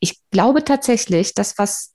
[0.00, 1.94] Ich glaube tatsächlich, dass was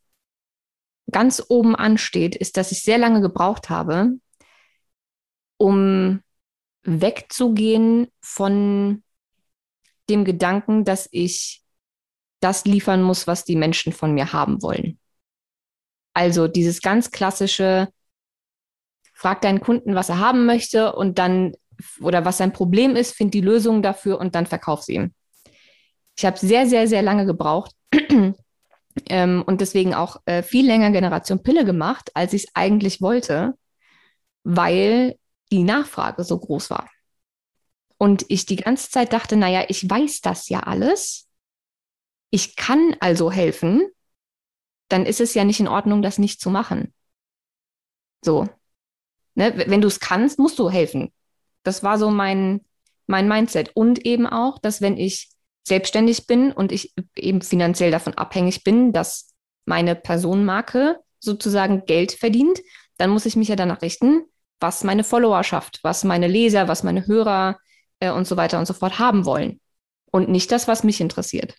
[1.12, 4.14] ganz oben ansteht, ist, dass ich sehr lange gebraucht habe,
[5.58, 6.22] um
[6.84, 9.04] wegzugehen von
[10.10, 11.64] dem Gedanken, dass ich
[12.42, 15.00] das liefern muss, was die Menschen von mir haben wollen.
[16.14, 17.88] Also dieses ganz klassische,
[19.14, 21.54] frag deinen Kunden, was er haben möchte und dann
[22.02, 25.14] oder was sein Problem ist, find die Lösung dafür und dann verkauf sie ihm.
[26.18, 27.74] Ich habe sehr, sehr, sehr lange gebraucht
[29.10, 33.54] ähm, und deswegen auch äh, viel länger Generation Pille gemacht, als ich es eigentlich wollte,
[34.44, 35.18] weil
[35.52, 36.90] die Nachfrage so groß war.
[37.98, 41.30] Und ich die ganze Zeit dachte, naja, ich weiß das ja alles.
[42.32, 43.88] Ich kann also helfen.
[44.90, 46.94] Dann ist es ja nicht in Ordnung, das nicht zu machen.
[48.24, 48.50] So.
[49.36, 49.54] Ne?
[49.68, 51.14] Wenn du es kannst, musst du helfen.
[51.64, 52.66] Das war so mein,
[53.08, 53.76] mein Mindset.
[53.76, 55.30] Und eben auch, dass wenn ich
[55.64, 59.34] selbstständig bin und ich eben finanziell davon abhängig bin, dass
[59.66, 62.60] meine Personenmarke sozusagen Geld verdient,
[62.98, 64.24] dann muss ich mich ja danach richten,
[64.60, 67.58] was meine Followerschaft, was meine Leser, was meine Hörer
[68.00, 69.60] äh, und so weiter und so fort haben wollen.
[70.12, 71.56] Und nicht das, was mich interessiert.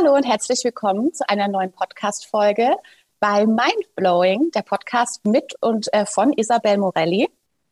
[0.00, 2.76] Hallo und herzlich willkommen zu einer neuen Podcast-Folge
[3.18, 7.28] bei Mindblowing, der Podcast mit und äh, von Isabel Morelli.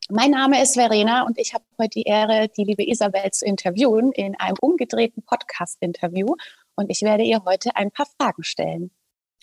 [0.09, 4.11] Mein Name ist Verena und ich habe heute die Ehre, die liebe Isabel zu interviewen
[4.11, 6.35] in einem umgedrehten Podcast-Interview.
[6.75, 8.91] Und ich werde ihr heute ein paar Fragen stellen.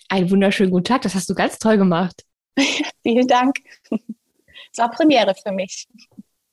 [0.09, 2.23] Einen wunderschönen guten Tag, das hast du ganz toll gemacht.
[3.01, 3.55] Vielen Dank.
[3.89, 5.87] Es war Premiere für mich.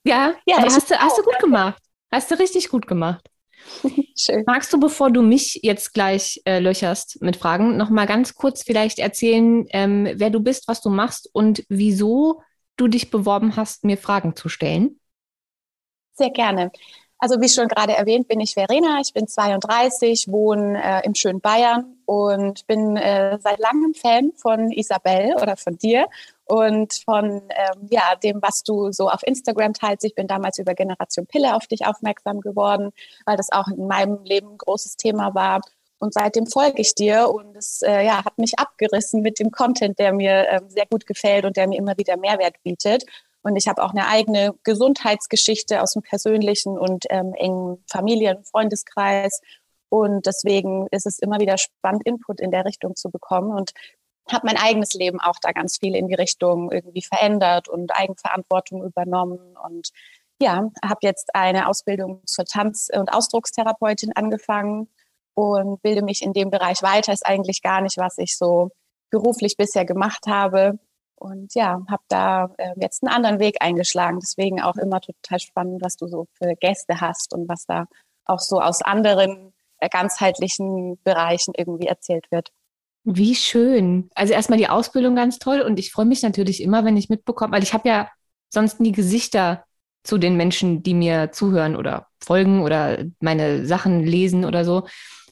[0.05, 1.83] Ja, ja hast, du, hast du gut gemacht.
[2.11, 3.29] Hast du richtig gut gemacht.
[4.17, 4.45] Schön.
[4.47, 8.63] Magst du, bevor du mich jetzt gleich äh, löcherst mit Fragen, noch mal ganz kurz
[8.63, 12.43] vielleicht erzählen, ähm, wer du bist, was du machst und wieso
[12.77, 15.01] du dich beworben hast, mir Fragen zu stellen?
[16.15, 16.71] Sehr gerne.
[17.19, 21.41] Also wie schon gerade erwähnt, bin ich Verena, ich bin 32, wohne äh, im schönen
[21.41, 26.07] Bayern und bin äh, seit langem Fan von Isabel oder von dir
[26.53, 30.05] und von ähm, ja, dem, was du so auf Instagram teilst.
[30.05, 32.91] Ich bin damals über Generation Pille auf dich aufmerksam geworden,
[33.25, 35.63] weil das auch in meinem Leben ein großes Thema war.
[35.99, 39.99] Und seitdem folge ich dir und es äh, ja, hat mich abgerissen mit dem Content,
[39.99, 43.07] der mir äh, sehr gut gefällt und der mir immer wieder Mehrwert bietet.
[43.41, 49.41] Und ich habe auch eine eigene Gesundheitsgeschichte aus dem persönlichen und ähm, engen Familien- Freundeskreis.
[49.89, 53.57] Und deswegen ist es immer wieder spannend, Input in der Richtung zu bekommen.
[53.57, 53.71] Und
[54.31, 58.85] habe mein eigenes Leben auch da ganz viel in die Richtung irgendwie verändert und Eigenverantwortung
[58.85, 59.57] übernommen.
[59.57, 59.91] Und
[60.41, 64.89] ja, habe jetzt eine Ausbildung zur Tanz- und Ausdruckstherapeutin angefangen
[65.35, 67.13] und bilde mich in dem Bereich weiter.
[67.13, 68.71] Ist eigentlich gar nicht, was ich so
[69.11, 70.79] beruflich bisher gemacht habe.
[71.17, 74.19] Und ja, habe da äh, jetzt einen anderen Weg eingeschlagen.
[74.21, 77.87] Deswegen auch immer total spannend, was du so für Gäste hast und was da
[78.25, 82.53] auch so aus anderen äh, ganzheitlichen Bereichen irgendwie erzählt wird.
[83.05, 84.11] Wie schön.
[84.15, 87.53] Also erstmal die Ausbildung ganz toll und ich freue mich natürlich immer, wenn ich mitbekomme,
[87.53, 88.09] weil ich habe ja
[88.49, 89.65] sonst nie Gesichter
[90.05, 94.87] zu den Menschen, die mir zuhören oder folgen oder meine Sachen lesen oder so.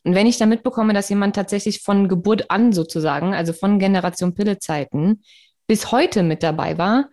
[0.05, 4.35] Und wenn ich dann mitbekomme, dass jemand tatsächlich von Geburt an sozusagen, also von Generation
[4.35, 5.23] Pille-Zeiten,
[5.67, 7.09] bis heute mit dabei war,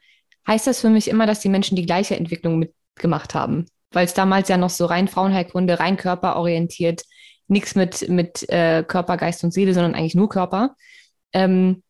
[0.48, 3.66] heißt das für mich immer, dass die Menschen die gleiche Entwicklung mitgemacht haben.
[3.92, 7.04] Weil es damals ja noch so rein Frauenheilkunde, rein körperorientiert,
[7.48, 10.76] nichts mit, mit äh, Körper, Geist und Seele, sondern eigentlich nur Körper.
[11.34, 11.84] Ähm,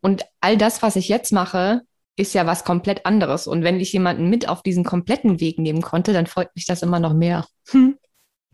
[0.00, 1.82] und all das, was ich jetzt mache,
[2.16, 3.46] ist ja was komplett anderes.
[3.46, 6.82] Und wenn ich jemanden mit auf diesen kompletten Weg nehmen konnte, dann freut mich das
[6.82, 7.46] immer noch mehr.
[7.68, 7.96] Hm.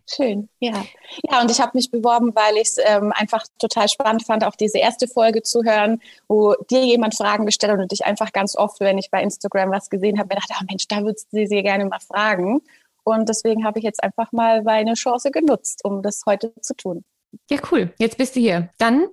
[0.07, 0.85] Schön, ja.
[1.31, 4.55] Ja, und ich habe mich beworben, weil ich es ähm, einfach total spannend fand, auch
[4.55, 5.99] diese erste Folge zu hören,
[6.29, 9.71] wo dir jemand Fragen gestellt hat und ich einfach ganz oft, wenn ich bei Instagram
[9.71, 12.61] was gesehen habe, mir dachte, oh Mensch, da würdest du sie gerne mal fragen.
[13.05, 17.05] Und deswegen habe ich jetzt einfach mal meine Chance genutzt, um das heute zu tun.
[17.51, 17.93] Ja, cool.
[17.99, 18.71] Jetzt bist du hier.
[18.79, 19.09] Dann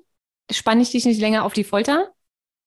[0.50, 2.12] spanne ich dich nicht länger auf die Folter.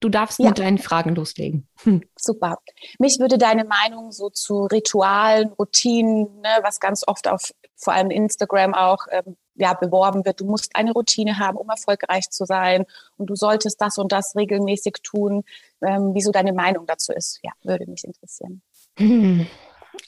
[0.01, 0.49] Du darfst ja.
[0.49, 1.67] mit deinen Fragen loslegen.
[1.83, 2.03] Hm.
[2.17, 2.59] Super.
[2.99, 8.11] Mich würde deine Meinung so zu Ritualen, Routinen, ne, was ganz oft auf vor allem
[8.11, 10.41] Instagram auch ähm, ja, beworben wird.
[10.41, 12.85] Du musst eine Routine haben, um erfolgreich zu sein
[13.17, 15.45] und du solltest das und das regelmäßig tun.
[15.83, 18.63] Ähm, wieso deine Meinung dazu ist, ja, würde mich interessieren.
[18.99, 19.47] Hm.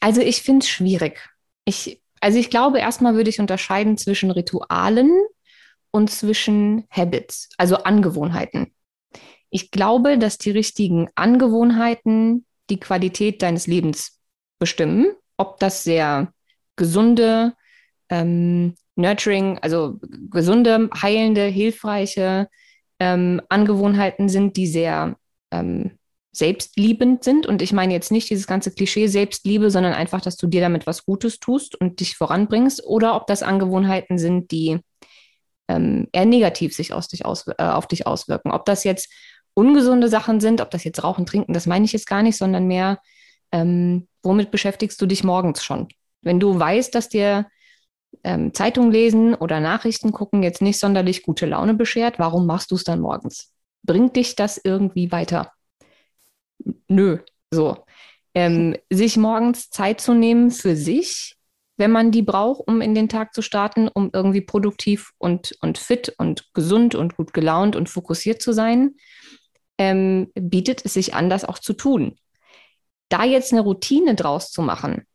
[0.01, 1.29] Also ich finde es schwierig.
[1.65, 5.11] Ich, also ich glaube, erstmal würde ich unterscheiden zwischen Ritualen
[5.91, 8.73] und zwischen Habits, also Angewohnheiten.
[9.51, 14.21] Ich glaube, dass die richtigen Angewohnheiten die Qualität deines Lebens
[14.59, 15.13] bestimmen.
[15.37, 16.33] Ob das sehr
[16.77, 17.55] gesunde,
[18.09, 19.99] ähm, nurturing, also
[20.31, 22.49] gesunde, heilende, hilfreiche
[22.99, 25.17] ähm, Angewohnheiten sind, die sehr
[25.51, 25.96] ähm,
[26.37, 27.47] selbstliebend sind.
[27.47, 30.87] Und ich meine jetzt nicht dieses ganze Klischee Selbstliebe, sondern einfach, dass du dir damit
[30.87, 32.85] was Gutes tust und dich voranbringst.
[32.85, 34.79] Oder ob das Angewohnheiten sind, die
[35.69, 38.53] ähm, eher negativ sich aus dich aus, äh, auf dich auswirken.
[38.53, 39.13] Ob das jetzt
[39.55, 42.67] ungesunde Sachen sind, ob das jetzt Rauchen, Trinken, das meine ich jetzt gar nicht, sondern
[42.67, 43.01] mehr,
[43.53, 45.89] ähm, womit beschäftigst du dich morgens schon?
[46.23, 47.47] Wenn du weißt, dass dir
[48.25, 52.75] ähm, Zeitung lesen oder Nachrichten gucken jetzt nicht sonderlich gute Laune beschert, warum machst du
[52.75, 53.53] es dann morgens?
[53.83, 55.53] Bringt dich das irgendwie weiter?
[56.89, 57.19] Nö,
[57.51, 57.85] so.
[58.35, 61.37] Ähm, sich morgens Zeit zu nehmen für sich,
[61.79, 65.79] wenn man die braucht, um in den Tag zu starten, um irgendwie produktiv und, und
[65.79, 68.95] fit und gesund und gut gelaunt und fokussiert zu sein,
[69.79, 72.17] ähm, bietet es sich an, das auch zu tun.
[73.09, 75.07] Da jetzt eine Routine draus zu machen,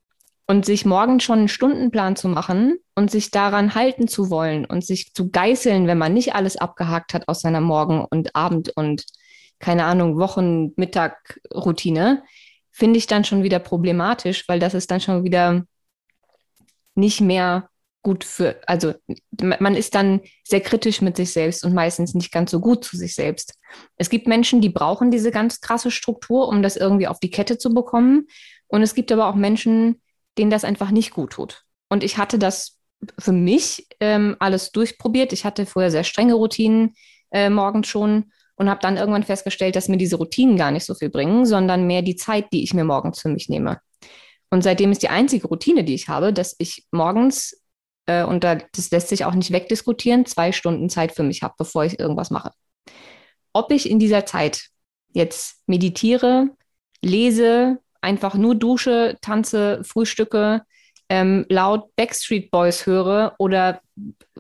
[0.52, 4.86] und sich morgen schon einen Stundenplan zu machen und sich daran halten zu wollen und
[4.86, 9.06] sich zu geißeln, wenn man nicht alles abgehakt hat aus seiner Morgen- und Abend- und
[9.62, 12.24] keine Ahnung, Wochen-, Mittag-Routine,
[12.72, 15.64] finde ich dann schon wieder problematisch, weil das ist dann schon wieder
[16.96, 17.70] nicht mehr
[18.04, 18.94] gut für, also
[19.40, 22.98] man ist dann sehr kritisch mit sich selbst und meistens nicht ganz so gut zu
[22.98, 23.54] sich selbst.
[23.96, 27.60] Es gibt Menschen, die brauchen diese ganz krasse Struktur, um das irgendwie auf die Kette
[27.60, 28.26] zu bekommen.
[28.68, 30.02] Und es gibt aber auch Menschen,
[30.38, 31.64] denen das einfach nicht gut tut.
[31.90, 32.80] Und ich hatte das
[33.20, 35.34] für mich ähm, alles durchprobiert.
[35.34, 36.96] Ich hatte vorher sehr strenge Routinen
[37.32, 38.32] äh, morgens schon
[38.62, 41.88] und habe dann irgendwann festgestellt, dass mir diese Routinen gar nicht so viel bringen, sondern
[41.88, 43.80] mehr die Zeit, die ich mir morgens für mich nehme.
[44.52, 47.60] Und seitdem ist die einzige Routine, die ich habe, dass ich morgens,
[48.06, 51.56] äh, und da, das lässt sich auch nicht wegdiskutieren, zwei Stunden Zeit für mich habe,
[51.58, 52.52] bevor ich irgendwas mache.
[53.52, 54.68] Ob ich in dieser Zeit
[55.12, 56.50] jetzt meditiere,
[57.04, 60.62] lese, einfach nur dusche, tanze, frühstücke,
[61.10, 63.82] ähm, laut Backstreet Boys höre oder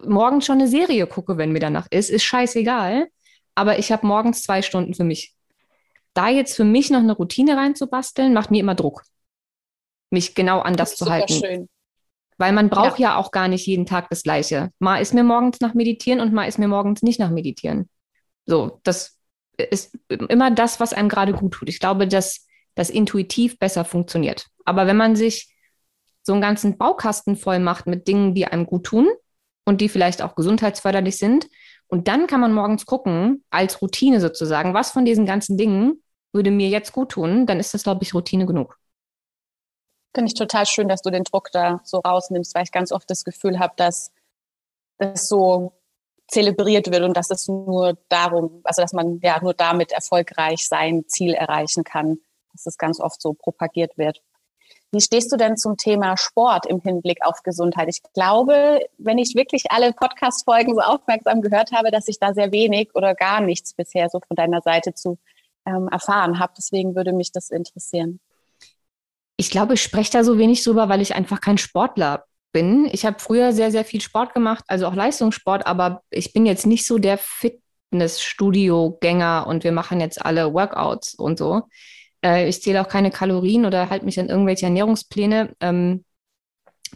[0.06, 3.07] morgens schon eine Serie gucke, wenn mir danach ist, ist scheißegal.
[3.56, 5.36] Aber ich habe morgens zwei Stunden für mich.
[6.13, 9.03] Da jetzt für mich noch eine Routine reinzubasteln, macht mir immer Druck,
[10.09, 11.33] mich genau an das, das zu halten.
[11.33, 11.69] Schön.
[12.38, 13.12] Weil man braucht ja.
[13.12, 14.71] ja auch gar nicht jeden Tag das Gleiche.
[14.80, 17.89] Mal ist mir morgens nach Meditieren und mal ist mir morgens nicht nach Meditieren.
[18.45, 19.19] So, das
[19.57, 21.69] ist immer das, was einem gerade gut tut.
[21.69, 24.47] Ich glaube, dass das intuitiv besser funktioniert.
[24.65, 25.54] Aber wenn man sich
[26.24, 29.09] so einen ganzen Baukasten voll macht mit Dingen, die einem gut tun
[29.65, 31.47] und die vielleicht auch gesundheitsförderlich sind,
[31.92, 36.02] und dann kann man morgens gucken, als Routine sozusagen, was von diesen ganzen Dingen
[36.34, 38.80] würde mir jetzt gut tun, dann ist das, glaube ich, Routine genug.
[40.16, 43.10] Finde ich total schön, dass du den Druck da so rausnimmst, weil ich ganz oft
[43.10, 44.12] das Gefühl habe, dass
[44.98, 45.74] das so
[46.28, 51.04] zelebriert wird und dass es nur darum, also dass man ja nur damit erfolgreich sein
[51.08, 52.20] Ziel erreichen kann
[52.54, 54.22] dass es ganz oft so propagiert wird.
[54.94, 57.88] Wie stehst du denn zum Thema Sport im Hinblick auf Gesundheit?
[57.88, 62.52] Ich glaube, wenn ich wirklich alle Podcast-Folgen so aufmerksam gehört habe, dass ich da sehr
[62.52, 65.18] wenig oder gar nichts bisher so von deiner Seite zu
[65.66, 66.52] ähm, erfahren habe.
[66.58, 68.20] Deswegen würde mich das interessieren.
[69.38, 72.90] Ich glaube, ich spreche da so wenig drüber, weil ich einfach kein Sportler bin.
[72.92, 76.68] Ich habe früher sehr, sehr viel Sport gemacht, also auch Leistungssport, aber ich bin jetzt
[76.68, 81.62] nicht so der Fitnessstudio-Gänger und wir machen jetzt alle Workouts und so.
[82.23, 85.56] Äh, ich zähle auch keine Kalorien oder halte mich an irgendwelche Ernährungspläne.
[85.59, 86.06] Ähm,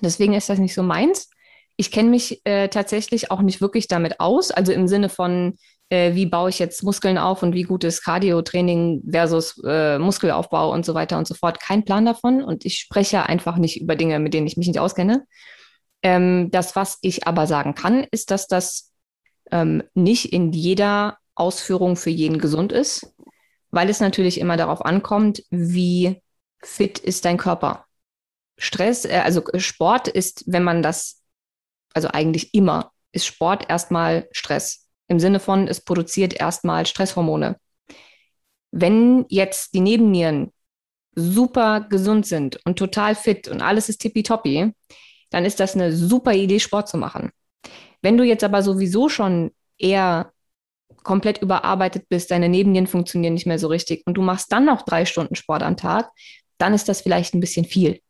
[0.02, 1.30] deswegen ist das nicht so meins.
[1.78, 5.58] Ich kenne mich äh, tatsächlich auch nicht wirklich damit aus, also im Sinne von,
[5.90, 10.72] äh, wie baue ich jetzt Muskeln auf und wie gut ist Cardio-Training versus äh, Muskelaufbau
[10.72, 11.60] und so weiter und so fort.
[11.60, 14.80] Kein Plan davon und ich spreche einfach nicht über Dinge, mit denen ich mich nicht
[14.80, 15.26] auskenne.
[16.02, 18.94] Ähm, das, was ich aber sagen kann, ist, dass das
[19.52, 23.14] ähm, nicht in jeder Ausführung für jeden gesund ist
[23.76, 26.22] weil es natürlich immer darauf ankommt, wie
[26.64, 27.86] fit ist dein Körper.
[28.58, 31.22] Stress, äh, also Sport ist, wenn man das,
[31.94, 34.88] also eigentlich immer, ist Sport erstmal Stress.
[35.10, 37.58] Im Sinne von, es produziert erstmal Stresshormone.
[38.72, 40.54] Wenn jetzt die Nebennieren
[41.14, 44.72] super gesund sind und total fit und alles ist tippitoppi,
[45.32, 47.32] dann ist das eine super Idee, Sport zu machen.
[48.02, 50.32] Wenn du jetzt aber sowieso schon eher
[51.06, 54.82] komplett überarbeitet bist, deine Nebennieren funktionieren nicht mehr so richtig und du machst dann noch
[54.82, 56.10] drei Stunden Sport am Tag,
[56.58, 58.02] dann ist das vielleicht ein bisschen viel.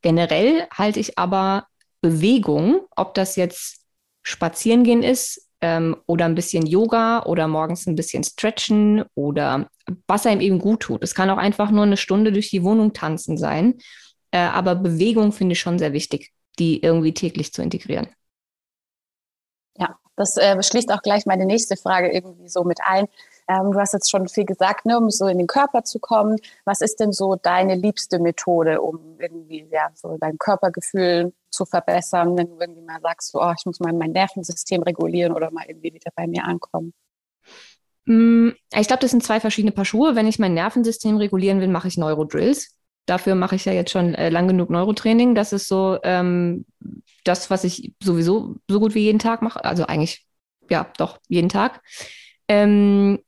[0.00, 1.66] Generell halte ich aber
[2.00, 3.84] Bewegung, ob das jetzt
[4.24, 9.68] Spazierengehen ist ähm, oder ein bisschen Yoga oder morgens ein bisschen Stretchen oder
[10.08, 11.04] was einem eben gut tut.
[11.04, 13.78] Es kann auch einfach nur eine Stunde durch die Wohnung tanzen sein.
[14.32, 18.08] Äh, aber Bewegung finde ich schon sehr wichtig, die irgendwie täglich zu integrieren.
[20.16, 23.06] Das äh, schließt auch gleich meine nächste Frage irgendwie so mit ein.
[23.48, 26.36] Ähm, du hast jetzt schon viel gesagt, ne, um so in den Körper zu kommen.
[26.64, 32.36] Was ist denn so deine liebste Methode, um irgendwie ja, so dein Körpergefühl zu verbessern,
[32.36, 35.92] wenn du irgendwie mal sagst, oh, ich muss mal mein Nervensystem regulieren oder mal irgendwie
[35.92, 36.92] wieder bei mir ankommen?
[38.04, 40.14] Mm, ich glaube, das sind zwei verschiedene Paar Schuhe.
[40.14, 42.74] Wenn ich mein Nervensystem regulieren will, mache ich Neurodrills.
[43.06, 45.34] Dafür mache ich ja jetzt schon äh, lang genug Neurotraining.
[45.34, 46.64] Das ist so ähm,
[47.24, 49.64] das, was ich sowieso so gut wie jeden Tag mache.
[49.64, 50.24] Also eigentlich,
[50.70, 51.80] ja, doch, jeden Tag.
[52.48, 53.18] Ähm,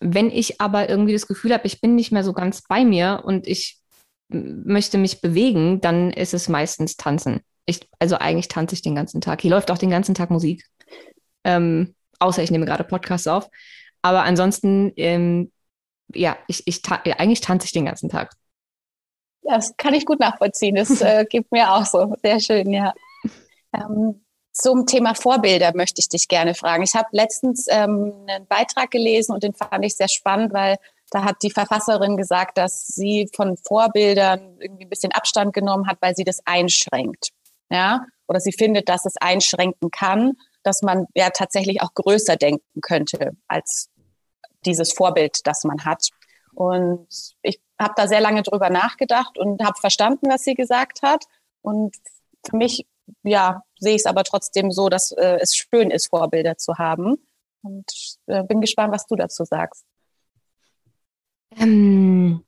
[0.00, 3.22] wenn ich aber irgendwie das Gefühl habe, ich bin nicht mehr so ganz bei mir
[3.24, 3.78] und ich
[4.28, 7.40] möchte mich bewegen, dann ist es meistens Tanzen.
[7.66, 9.42] Ich, also eigentlich tanze ich den ganzen Tag.
[9.42, 10.64] Hier läuft auch den ganzen Tag Musik.
[11.44, 13.48] Ähm, außer ich nehme gerade Podcasts auf.
[14.02, 15.50] Aber ansonsten, ähm,
[16.14, 18.32] ja, ich, ich ta eigentlich tanze ich den ganzen Tag.
[19.48, 20.74] Das kann ich gut nachvollziehen.
[20.74, 22.14] Das äh, gibt mir auch so.
[22.22, 22.92] Sehr schön, ja.
[23.74, 26.82] Ähm, zum Thema Vorbilder möchte ich dich gerne fragen.
[26.82, 30.76] Ich habe letztens ähm, einen Beitrag gelesen und den fand ich sehr spannend, weil
[31.10, 35.96] da hat die Verfasserin gesagt, dass sie von Vorbildern irgendwie ein bisschen Abstand genommen hat,
[36.00, 37.30] weil sie das einschränkt.
[37.70, 42.80] Ja, oder sie findet, dass es einschränken kann, dass man ja tatsächlich auch größer denken
[42.82, 43.88] könnte als
[44.66, 46.08] dieses Vorbild, das man hat.
[46.58, 47.06] Und
[47.42, 51.24] ich habe da sehr lange drüber nachgedacht und habe verstanden, was sie gesagt hat.
[51.62, 51.94] Und
[52.44, 52.84] für mich,
[53.22, 57.14] ja, sehe ich es aber trotzdem so, dass äh, es schön ist, Vorbilder zu haben.
[57.62, 57.88] Und
[58.26, 59.84] äh, bin gespannt, was du dazu sagst.
[61.56, 62.44] Ähm,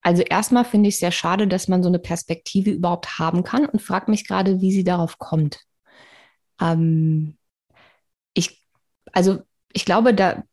[0.00, 3.66] also erstmal finde ich es sehr schade, dass man so eine Perspektive überhaupt haben kann
[3.66, 5.64] und frage mich gerade, wie sie darauf kommt.
[6.60, 7.38] Ähm,
[8.34, 8.64] ich,
[9.12, 9.42] also
[9.72, 10.44] ich glaube, da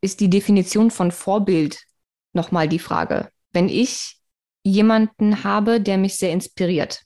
[0.00, 1.84] ist die Definition von Vorbild
[2.32, 3.28] nochmal die Frage.
[3.52, 4.16] Wenn ich
[4.64, 7.02] jemanden habe, der mich sehr inspiriert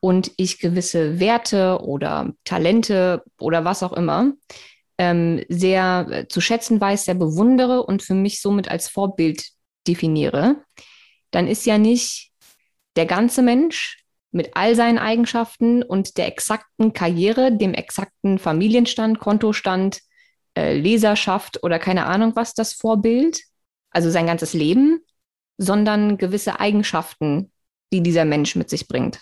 [0.00, 4.32] und ich gewisse Werte oder Talente oder was auch immer
[4.98, 9.44] ähm, sehr äh, zu schätzen weiß, sehr bewundere und für mich somit als Vorbild
[9.86, 10.62] definiere,
[11.30, 12.30] dann ist ja nicht
[12.96, 20.00] der ganze Mensch mit all seinen Eigenschaften und der exakten Karriere, dem exakten Familienstand, Kontostand,
[20.54, 23.40] äh, Leserschaft oder keine Ahnung was das Vorbild,
[23.90, 25.00] also sein ganzes Leben,
[25.58, 27.52] sondern gewisse Eigenschaften,
[27.92, 29.20] die dieser Mensch mit sich bringt.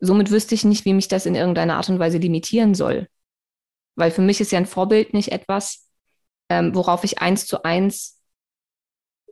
[0.00, 3.06] Somit wüsste ich nicht, wie mich das in irgendeiner Art und Weise limitieren soll.
[3.96, 5.88] Weil für mich ist ja ein Vorbild nicht etwas,
[6.48, 8.18] ähm, worauf ich eins zu eins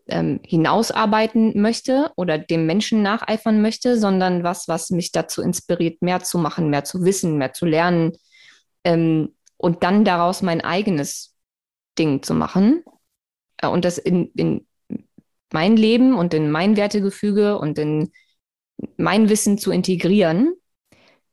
[0.09, 6.21] ähm, hinausarbeiten möchte oder dem Menschen nacheifern möchte, sondern was, was mich dazu inspiriert, mehr
[6.23, 8.12] zu machen, mehr zu wissen, mehr zu lernen
[8.85, 11.36] ähm, und dann daraus mein eigenes
[11.98, 12.82] Ding zu machen
[13.58, 14.66] äh, und das in, in
[15.52, 18.12] mein Leben und in mein Wertegefüge und in
[18.96, 20.54] mein Wissen zu integrieren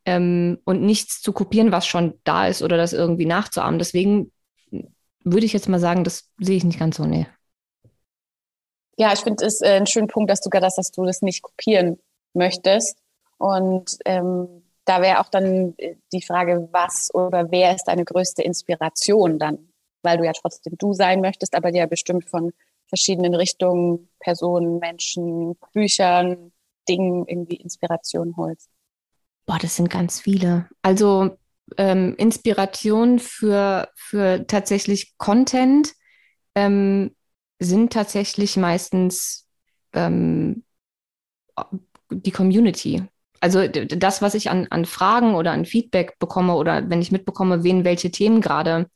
[0.05, 3.79] ähm, und nichts zu kopieren, was schon da ist oder das irgendwie nachzuahmen.
[3.79, 4.31] Deswegen
[5.23, 7.27] würde ich jetzt mal sagen, das sehe ich nicht ganz so, nee.
[8.97, 11.21] Ja, ich finde es äh, einen schönen Punkt, dass du gerade hast, dass du das
[11.21, 11.99] nicht kopieren
[12.33, 12.97] möchtest.
[13.37, 18.43] Und ähm, da wäre auch dann äh, die Frage, was oder wer ist deine größte
[18.43, 19.69] Inspiration dann?
[20.03, 22.53] Weil du ja trotzdem du sein möchtest, aber dir ja bestimmt von
[22.87, 26.51] verschiedenen Richtungen, Personen, Menschen, Büchern,
[26.87, 28.69] Dingen irgendwie Inspiration holst.
[29.47, 30.69] Boah, das sind ganz viele.
[30.83, 31.37] Also
[31.77, 35.93] ähm, Inspiration für, für tatsächlich Content
[36.53, 37.15] ähm,
[37.59, 39.47] sind tatsächlich meistens
[39.93, 40.63] ähm,
[42.11, 43.03] die Community.
[43.41, 47.63] Also das, was ich an, an Fragen oder an Feedback bekomme oder wenn ich mitbekomme,
[47.63, 48.89] wen welche Themen gerade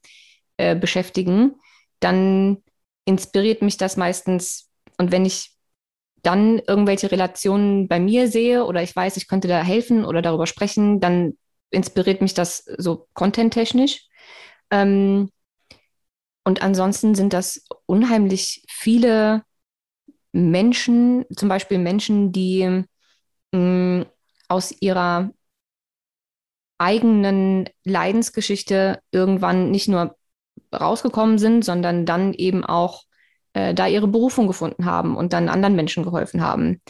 [0.58, 1.55] äh, beschäftigen,
[2.00, 2.58] dann
[3.05, 4.69] inspiriert mich das meistens.
[4.98, 5.55] Und wenn ich
[6.22, 10.48] dann irgendwelche Relationen bei mir sehe oder ich weiß, ich könnte da helfen oder darüber
[10.48, 11.38] sprechen, dann
[11.72, 14.08] inspiriert mich das so content-technisch.
[14.72, 15.29] Ähm,
[16.43, 19.43] und ansonsten sind das unheimlich viele
[20.31, 22.84] Menschen, zum Beispiel Menschen, die
[23.51, 24.05] mh, mm,
[24.50, 25.29] aus ihrer
[26.77, 30.15] eigenen Leidensgeschichte irgendwann nicht nur
[30.74, 33.03] rausgekommen sind, sondern dann eben auch
[33.53, 36.82] äh, da ihre Berufung gefunden haben und dann anderen Menschen geholfen haben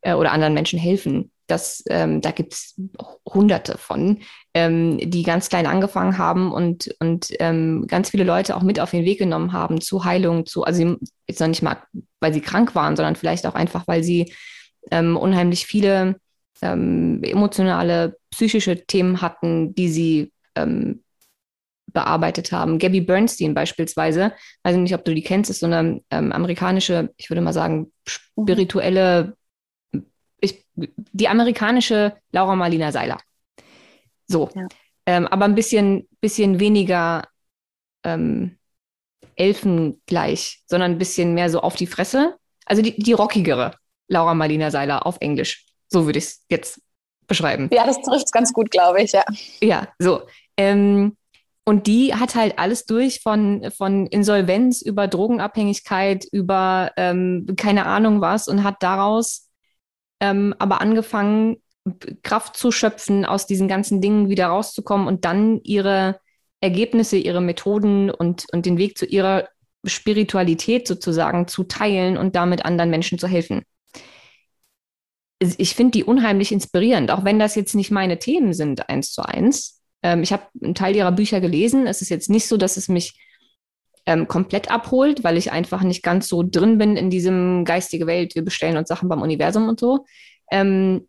[0.00, 1.30] äh, oder anderen Menschen helfen.
[1.46, 2.80] Das, ähm, da gibt es
[3.28, 4.18] hunderte von,
[4.52, 8.90] ähm, die ganz klein angefangen haben und, und ähm, ganz viele Leute auch mit auf
[8.90, 10.96] den Weg genommen haben zu Heilung, zu, also
[11.28, 11.76] jetzt noch nicht mal,
[12.18, 14.32] weil sie krank waren, sondern vielleicht auch einfach, weil sie
[14.90, 16.16] ähm, unheimlich viele
[16.62, 21.02] ähm, emotionale, psychische Themen hatten, die sie ähm,
[21.92, 22.78] bearbeitet haben.
[22.78, 24.32] Gabby Bernstein beispielsweise,
[24.64, 27.92] weiß nicht, ob du die kennst, ist so eine ähm, amerikanische, ich würde mal sagen,
[28.06, 29.36] spirituelle,
[30.40, 33.18] ich, die amerikanische Laura Marlina Seiler.
[34.26, 34.50] So.
[34.54, 34.68] Ja.
[35.06, 37.28] Ähm, aber ein bisschen, bisschen weniger
[38.04, 38.58] ähm,
[39.36, 42.36] elfengleich, sondern ein bisschen mehr so auf die Fresse.
[42.64, 43.74] Also die, die rockigere
[44.08, 45.65] Laura Marlina Seiler auf Englisch.
[45.88, 46.80] So würde ich es jetzt
[47.26, 47.68] beschreiben.
[47.72, 49.24] Ja, das trifft es ganz gut, glaube ich, ja.
[49.60, 50.22] Ja, so.
[50.56, 51.16] Ähm,
[51.64, 58.20] und die hat halt alles durch von, von Insolvenz über Drogenabhängigkeit, über ähm, keine Ahnung
[58.20, 59.48] was und hat daraus
[60.20, 61.56] ähm, aber angefangen,
[62.22, 66.18] Kraft zu schöpfen, aus diesen ganzen Dingen wieder rauszukommen und dann ihre
[66.60, 69.48] Ergebnisse, ihre Methoden und, und den Weg zu ihrer
[69.84, 73.62] Spiritualität sozusagen zu teilen und damit anderen Menschen zu helfen.
[75.38, 79.22] Ich finde die unheimlich inspirierend, auch wenn das jetzt nicht meine Themen sind, eins zu
[79.22, 79.82] eins.
[80.02, 81.86] Ähm, ich habe einen Teil ihrer Bücher gelesen.
[81.86, 83.20] Es ist jetzt nicht so, dass es mich
[84.06, 88.34] ähm, komplett abholt, weil ich einfach nicht ganz so drin bin in diesem geistige Welt.
[88.34, 90.06] Wir bestellen uns Sachen beim Universum und so.
[90.50, 91.08] Ähm,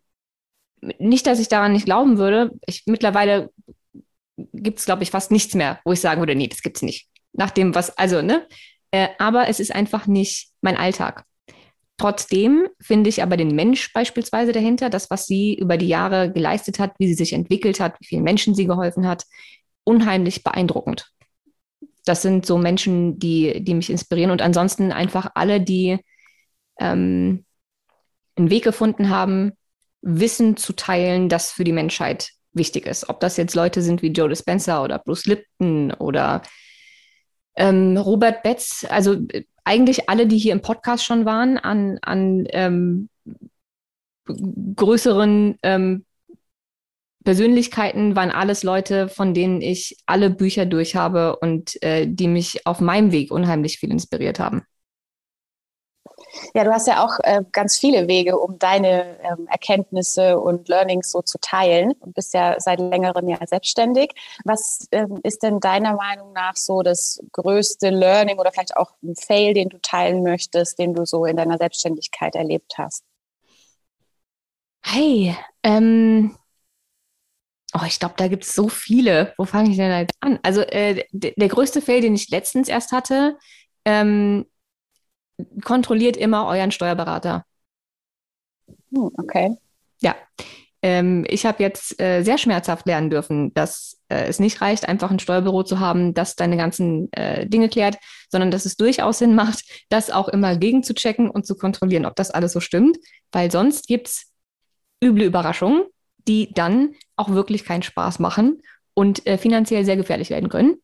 [0.98, 2.50] nicht, dass ich daran nicht glauben würde.
[2.66, 3.50] Ich, mittlerweile
[4.52, 6.82] gibt es, glaube ich, fast nichts mehr, wo ich sagen würde, nee, das gibt es
[6.82, 7.08] nicht.
[7.32, 8.46] Nach dem, was, also, ne?
[8.90, 11.24] Äh, aber es ist einfach nicht mein Alltag.
[11.98, 16.78] Trotzdem finde ich aber den Mensch beispielsweise dahinter, das, was sie über die Jahre geleistet
[16.78, 19.24] hat, wie sie sich entwickelt hat, wie vielen Menschen sie geholfen hat,
[19.82, 21.10] unheimlich beeindruckend.
[22.04, 25.98] Das sind so Menschen, die, die mich inspirieren und ansonsten einfach alle, die
[26.78, 27.44] ähm,
[28.36, 29.52] einen Weg gefunden haben,
[30.00, 33.08] Wissen zu teilen, das für die Menschheit wichtig ist.
[33.08, 36.42] Ob das jetzt Leute sind wie Joe Dispenza oder Bruce Lipton oder
[37.56, 42.46] ähm, Robert Betz, also äh, eigentlich alle, die hier im Podcast schon waren, an, an
[42.50, 43.08] ähm,
[44.24, 46.04] größeren ähm,
[47.24, 52.66] Persönlichkeiten waren alles Leute, von denen ich alle Bücher durch habe und äh, die mich
[52.66, 54.62] auf meinem Weg unheimlich viel inspiriert haben.
[56.54, 61.10] Ja, du hast ja auch äh, ganz viele Wege, um deine ähm, Erkenntnisse und Learnings
[61.10, 64.12] so zu teilen und bist ja seit längerem ja selbstständig.
[64.44, 69.14] Was ähm, ist denn deiner Meinung nach so das größte Learning oder vielleicht auch ein
[69.16, 73.04] Fail, den du teilen möchtest, den du so in deiner Selbstständigkeit erlebt hast?
[74.84, 76.36] Hey, ähm,
[77.74, 79.34] Oh, ich glaube, da gibt es so viele.
[79.36, 80.38] Wo fange ich denn jetzt an?
[80.42, 83.36] Also äh, der größte Fail, den ich letztens erst hatte,
[83.84, 84.46] ähm,
[85.64, 87.44] kontrolliert immer euren Steuerberater.
[88.92, 89.56] Hm, okay.
[90.00, 90.14] Ja.
[90.80, 95.10] Ähm, ich habe jetzt äh, sehr schmerzhaft lernen dürfen, dass äh, es nicht reicht, einfach
[95.10, 97.98] ein Steuerbüro zu haben, das deine ganzen äh, Dinge klärt,
[98.30, 102.06] sondern dass es durchaus Sinn macht, das auch immer gegen zu checken und zu kontrollieren,
[102.06, 102.96] ob das alles so stimmt,
[103.32, 104.32] weil sonst gibt es
[105.02, 105.82] üble Überraschungen,
[106.28, 108.62] die dann auch wirklich keinen Spaß machen
[108.94, 110.76] und äh, finanziell sehr gefährlich werden können.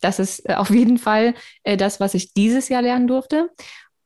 [0.00, 3.50] Das ist äh, auf jeden Fall äh, das, was ich dieses Jahr lernen durfte.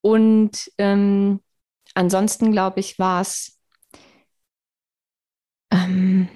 [0.00, 1.40] Und ähm,
[1.94, 3.58] ansonsten, glaube ich, war es,
[5.70, 6.28] ähm,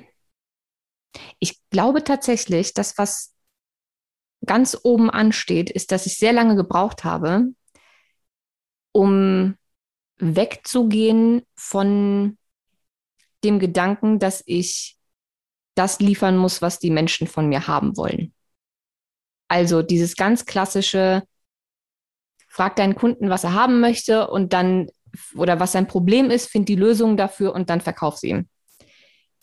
[1.39, 3.35] ich glaube tatsächlich, dass was
[4.47, 7.49] ganz oben ansteht, ist, dass ich sehr lange gebraucht habe,
[8.93, 9.57] um
[10.19, 12.39] wegzugehen von
[13.45, 14.99] dem Gedanken, dass ich
[15.75, 18.35] das liefern muss, was die Menschen von mir haben wollen.
[19.49, 21.23] Also dieses ganz klassische,
[22.49, 24.89] frag deinen Kunden, was er haben möchte und dann
[25.35, 28.49] oder was sein Problem ist, find die Lösung dafür und dann verkauf sie ihm.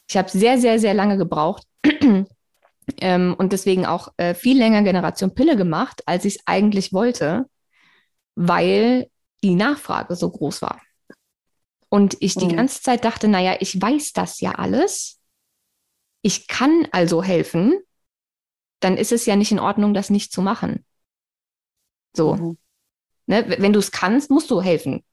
[0.07, 1.63] Ich habe sehr, sehr, sehr lange gebraucht
[2.99, 7.45] ähm, und deswegen auch äh, viel länger Generation Pille gemacht, als ich es eigentlich wollte,
[8.35, 9.09] weil
[9.43, 10.81] die Nachfrage so groß war.
[11.89, 12.57] Und ich die mhm.
[12.57, 15.19] ganze Zeit dachte, naja, ich weiß das ja alles.
[16.21, 17.79] Ich kann also helfen
[18.79, 20.85] dann ist es ja nicht in Ordnung, das nicht zu machen.
[22.15, 22.35] So.
[22.35, 22.57] Mhm.
[23.27, 23.55] Ne?
[23.59, 25.03] Wenn du es kannst, musst du helfen.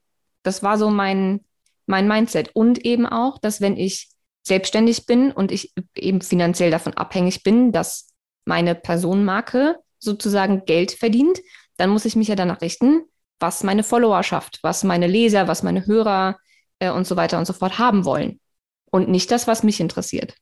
[0.43, 1.45] Das war so mein,
[1.85, 2.55] mein Mindset.
[2.55, 4.09] Und eben auch, dass wenn ich
[4.43, 8.09] selbstständig bin und ich eben finanziell davon abhängig bin, dass
[8.45, 11.39] meine Personenmarke sozusagen Geld verdient,
[11.77, 13.03] dann muss ich mich ja danach richten,
[13.39, 16.37] was meine Followerschaft, was meine Leser, was meine Hörer
[16.79, 18.39] äh, und so weiter und so fort haben wollen.
[18.85, 20.35] Und nicht das, was mich interessiert.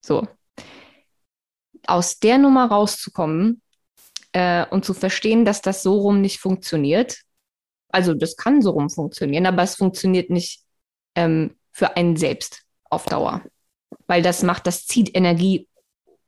[0.00, 0.26] So
[1.86, 3.62] aus der Nummer rauszukommen
[4.32, 7.18] äh, und zu verstehen, dass das so rum nicht funktioniert.
[7.88, 10.62] Also das kann so rum funktionieren, aber es funktioniert nicht
[11.14, 13.42] ähm, für einen selbst auf Dauer.
[14.06, 15.68] Weil das macht, das zieht Energie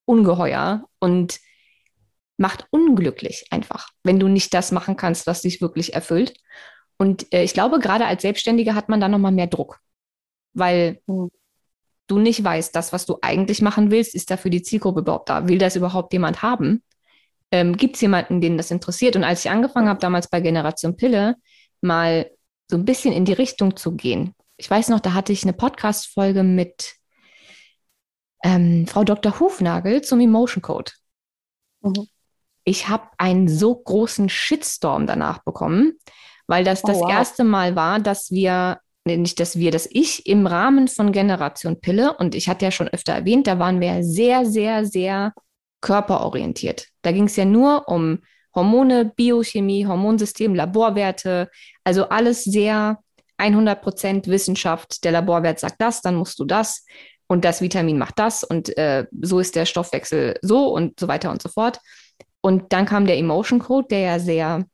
[0.05, 1.39] ungeheuer und
[2.37, 6.35] macht unglücklich einfach, wenn du nicht das machen kannst, was dich wirklich erfüllt.
[6.99, 9.81] Und äh, ich glaube, gerade als Selbstständiger hat man da nochmal mehr Druck,
[10.55, 11.31] weil mhm
[12.07, 15.29] du nicht weißt, das, was du eigentlich machen willst, ist da für die Zielgruppe überhaupt
[15.29, 15.49] da?
[15.49, 16.83] Will das überhaupt jemand haben?
[17.51, 19.17] Ähm, Gibt es jemanden, den das interessiert?
[19.17, 21.37] Und als ich angefangen habe, damals bei Generation Pille,
[21.81, 22.31] mal
[22.71, 24.35] so ein bisschen in die Richtung zu gehen.
[24.57, 26.95] Ich weiß noch, da hatte ich eine Podcast-Folge mit
[28.43, 29.39] ähm, Frau Dr.
[29.39, 30.93] Hufnagel zum Emotion Code.
[31.81, 32.07] Mhm.
[32.65, 35.95] Ich habe einen so großen Shitstorm danach bekommen,
[36.47, 37.11] weil das oh, das wow.
[37.11, 42.17] erste Mal war, dass wir nicht, dass wir, dass ich im Rahmen von Generation Pille,
[42.17, 45.33] und ich hatte ja schon öfter erwähnt, da waren wir sehr, sehr, sehr
[45.81, 46.89] körperorientiert.
[47.03, 48.21] Da ging es ja nur um
[48.55, 51.51] Hormone, Biochemie, Hormonsystem, Laborwerte,
[51.85, 52.99] also alles sehr
[53.39, 55.05] 100% Wissenschaft.
[55.05, 56.85] Der Laborwert sagt das, dann musst du das
[57.27, 61.31] und das Vitamin macht das und äh, so ist der Stoffwechsel so und so weiter
[61.31, 61.81] und so fort.
[62.41, 64.65] Und dann kam der Emotion Code, der ja sehr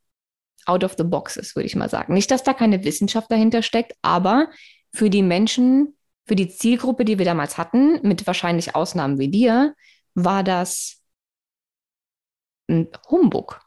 [0.68, 2.14] out of the box ist, würde ich mal sagen.
[2.14, 4.48] Nicht, dass da keine Wissenschaft dahinter steckt, aber
[4.92, 9.74] für die Menschen, für die Zielgruppe, die wir damals hatten, mit wahrscheinlich Ausnahmen wie dir,
[10.14, 11.02] war das
[12.68, 13.60] ein Humbug.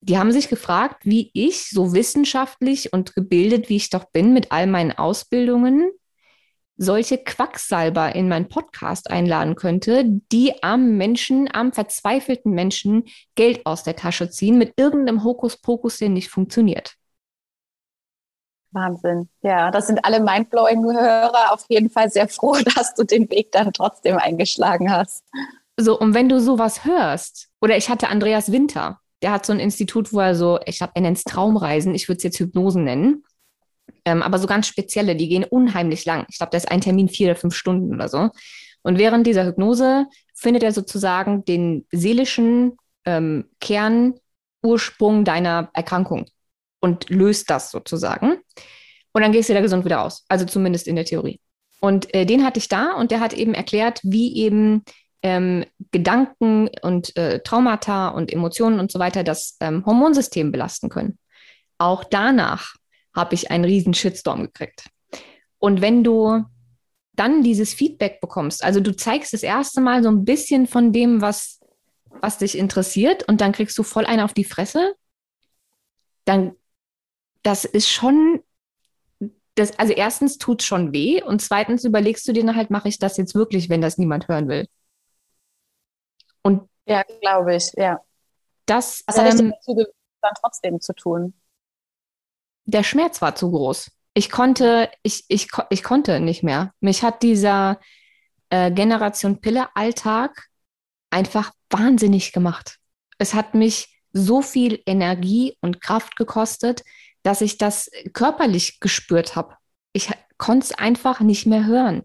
[0.00, 4.52] Die haben sich gefragt, wie ich, so wissenschaftlich und gebildet, wie ich doch bin, mit
[4.52, 5.90] all meinen Ausbildungen,
[6.78, 13.82] solche Quacksalber in meinen Podcast einladen könnte, die am Menschen, am verzweifelten Menschen Geld aus
[13.82, 16.94] der Tasche ziehen mit irgendeinem Hokuspokus, der nicht funktioniert.
[18.70, 19.28] Wahnsinn.
[19.42, 23.52] Ja, das sind alle mindblowing Hörer auf jeden Fall sehr froh, dass du den Weg
[23.52, 25.24] dann trotzdem eingeschlagen hast.
[25.76, 29.60] So, und wenn du sowas hörst, oder ich hatte Andreas Winter, der hat so ein
[29.60, 32.84] Institut, wo er so, ich glaube, er nennt es Traumreisen, ich würde es jetzt Hypnosen
[32.84, 33.24] nennen.
[34.04, 36.26] Ähm, aber so ganz spezielle, die gehen unheimlich lang.
[36.28, 38.30] Ich glaube, da ist ein Termin vier oder fünf Stunden oder so.
[38.82, 46.26] Und während dieser Hypnose findet er sozusagen den seelischen ähm, Kernursprung deiner Erkrankung
[46.80, 48.36] und löst das sozusagen.
[49.12, 50.24] Und dann gehst du da gesund wieder aus.
[50.28, 51.40] Also zumindest in der Theorie.
[51.80, 54.84] Und äh, den hatte ich da und der hat eben erklärt, wie eben
[55.22, 61.18] ähm, Gedanken und äh, Traumata und Emotionen und so weiter das ähm, Hormonsystem belasten können.
[61.78, 62.74] Auch danach
[63.18, 64.84] habe ich einen riesen Shitstorm gekriegt.
[65.58, 66.44] Und wenn du
[67.14, 71.20] dann dieses Feedback bekommst, also du zeigst das erste Mal so ein bisschen von dem,
[71.20, 71.60] was,
[72.08, 74.94] was dich interessiert und dann kriegst du voll einen auf die Fresse,
[76.24, 76.54] dann
[77.42, 78.42] das ist schon,
[79.54, 82.98] das, also erstens tut es schon weh und zweitens überlegst du dir halt, mache ich
[82.98, 84.66] das jetzt wirklich, wenn das niemand hören will.
[86.42, 88.00] Und ja, glaube ich, ja.
[88.66, 89.86] Das, Was hat ähm, dazu
[90.20, 91.34] dann trotzdem zu tun?
[92.68, 93.90] Der Schmerz war zu groß.
[94.12, 96.72] Ich konnte, ich, ich, ich konnte nicht mehr.
[96.80, 97.80] Mich hat dieser
[98.50, 100.48] äh, Generation Pille Alltag
[101.10, 102.76] einfach wahnsinnig gemacht.
[103.16, 106.84] Es hat mich so viel Energie und Kraft gekostet,
[107.22, 109.56] dass ich das körperlich gespürt habe.
[109.92, 112.02] Ich konnte es einfach nicht mehr hören.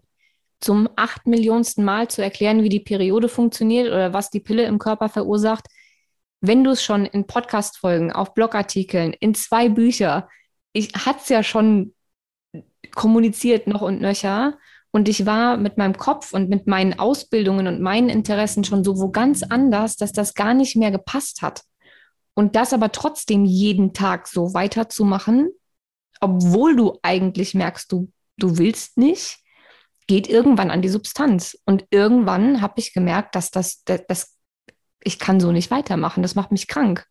[0.60, 4.78] Zum acht Millionsten Mal zu erklären, wie die Periode funktioniert oder was die Pille im
[4.78, 5.66] Körper verursacht.
[6.40, 10.28] Wenn du es schon in Podcast-Folgen, auf Blogartikeln, in zwei Bücher,
[10.74, 11.94] ich hatte es ja schon
[12.90, 14.58] kommuniziert noch und nöcher.
[14.90, 18.98] Und ich war mit meinem Kopf und mit meinen Ausbildungen und meinen Interessen schon so
[18.98, 21.62] wo ganz anders, dass das gar nicht mehr gepasst hat.
[22.34, 25.50] Und das aber trotzdem jeden Tag so weiterzumachen,
[26.20, 29.38] obwohl du eigentlich merkst, du, du willst nicht,
[30.06, 31.58] geht irgendwann an die Substanz.
[31.64, 34.36] Und irgendwann habe ich gemerkt, dass das, das, das,
[35.02, 36.22] ich kann so nicht weitermachen.
[36.22, 37.06] Das macht mich krank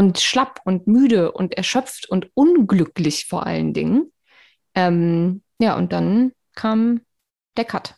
[0.00, 4.10] und schlapp und müde und erschöpft und unglücklich vor allen Dingen.
[4.74, 7.02] Ähm, ja, und dann kam
[7.58, 7.96] der Cut.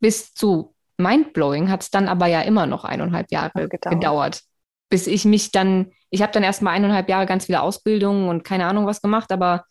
[0.00, 3.94] Bis zu Mindblowing hat es dann aber ja immer noch eineinhalb Jahre gedauert.
[3.94, 4.42] gedauert.
[4.90, 8.44] Bis ich mich dann, ich habe dann erst mal eineinhalb Jahre ganz viele Ausbildungen und
[8.44, 9.64] keine Ahnung was gemacht, aber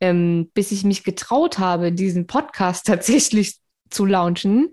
[0.00, 3.56] ähm, bis ich mich getraut habe, diesen Podcast tatsächlich
[3.88, 4.68] zu launchen,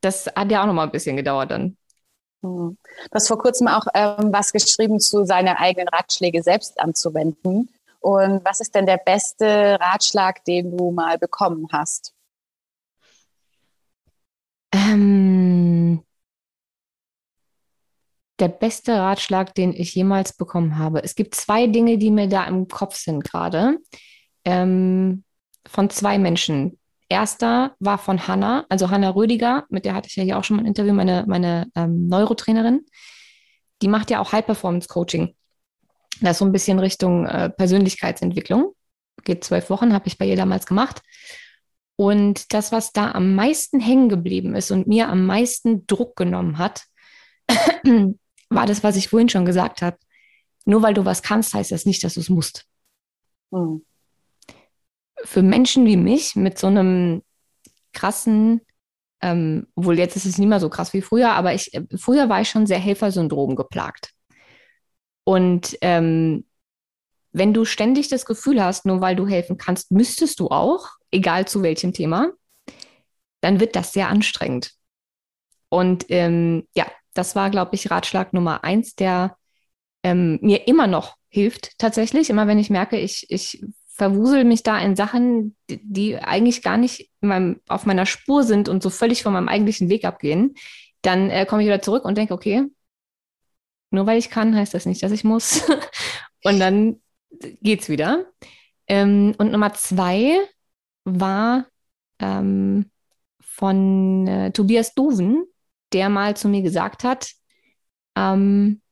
[0.00, 1.76] das hat ja auch noch mal ein bisschen gedauert dann.
[2.44, 2.76] Du
[3.12, 7.70] hast vor kurzem auch ähm, was geschrieben zu seine eigenen Ratschläge selbst anzuwenden.
[8.00, 12.12] Und was ist denn der beste Ratschlag, den du mal bekommen hast?
[14.72, 16.02] Ähm,
[18.38, 21.02] der beste Ratschlag, den ich jemals bekommen habe.
[21.02, 23.78] Es gibt zwei Dinge, die mir da im Kopf sind gerade.
[24.44, 25.24] Ähm,
[25.66, 26.78] von zwei Menschen
[27.08, 30.56] erster war von Hanna, also Hanna Rödiger, mit der hatte ich ja hier auch schon
[30.56, 32.84] mal ein Interview, meine, meine ähm, Neurotrainerin.
[33.82, 35.34] Die macht ja auch High-Performance-Coaching.
[36.20, 38.74] Das ist so ein bisschen Richtung äh, Persönlichkeitsentwicklung.
[39.24, 41.02] Geht zwölf Wochen, habe ich bei ihr damals gemacht.
[41.96, 46.58] Und das, was da am meisten hängen geblieben ist und mir am meisten Druck genommen
[46.58, 46.84] hat,
[48.48, 49.98] war das, was ich vorhin schon gesagt habe.
[50.64, 52.66] Nur weil du was kannst, heißt das nicht, dass du es musst.
[53.50, 53.84] Mhm
[55.24, 57.22] für Menschen wie mich mit so einem
[57.92, 58.60] krassen,
[59.20, 62.28] ähm, wohl jetzt ist es nicht mehr so krass wie früher, aber ich, äh, früher
[62.28, 64.10] war ich schon sehr Helfersyndrom geplagt.
[65.24, 66.44] Und ähm,
[67.32, 71.48] wenn du ständig das Gefühl hast, nur weil du helfen kannst, müsstest du auch, egal
[71.48, 72.32] zu welchem Thema,
[73.40, 74.72] dann wird das sehr anstrengend.
[75.68, 79.36] Und ähm, ja, das war, glaube ich, Ratschlag Nummer eins, der
[80.02, 82.30] ähm, mir immer noch hilft, tatsächlich.
[82.30, 87.10] Immer wenn ich merke, ich, ich verwusel mich da in Sachen, die, eigentlich gar nicht
[87.20, 90.56] meinem, auf meiner Spur sind und so völlig von meinem eigentlichen Weg abgehen,
[91.02, 92.64] dann äh, komme ich wieder zurück und denke, okay,
[93.90, 95.62] nur weil ich kann, heißt das nicht, dass ich muss.
[96.42, 97.00] und dann
[97.62, 98.26] geht's wieder.
[98.88, 100.40] Ähm, und Nummer zwei
[101.04, 101.66] war
[102.18, 102.90] ähm,
[103.40, 105.44] von äh, Tobias Duven,
[105.92, 107.30] der mal zu mir gesagt hat,
[108.16, 108.82] ähm,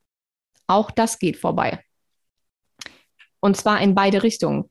[0.68, 1.84] auch das geht vorbei.
[3.40, 4.70] Und zwar in beide Richtungen.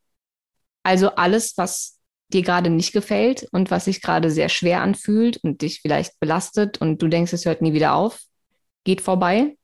[0.84, 5.62] Also alles, was dir gerade nicht gefällt und was sich gerade sehr schwer anfühlt und
[5.62, 8.20] dich vielleicht belastet und du denkst, es hört nie wieder auf,
[8.84, 9.58] geht vorbei.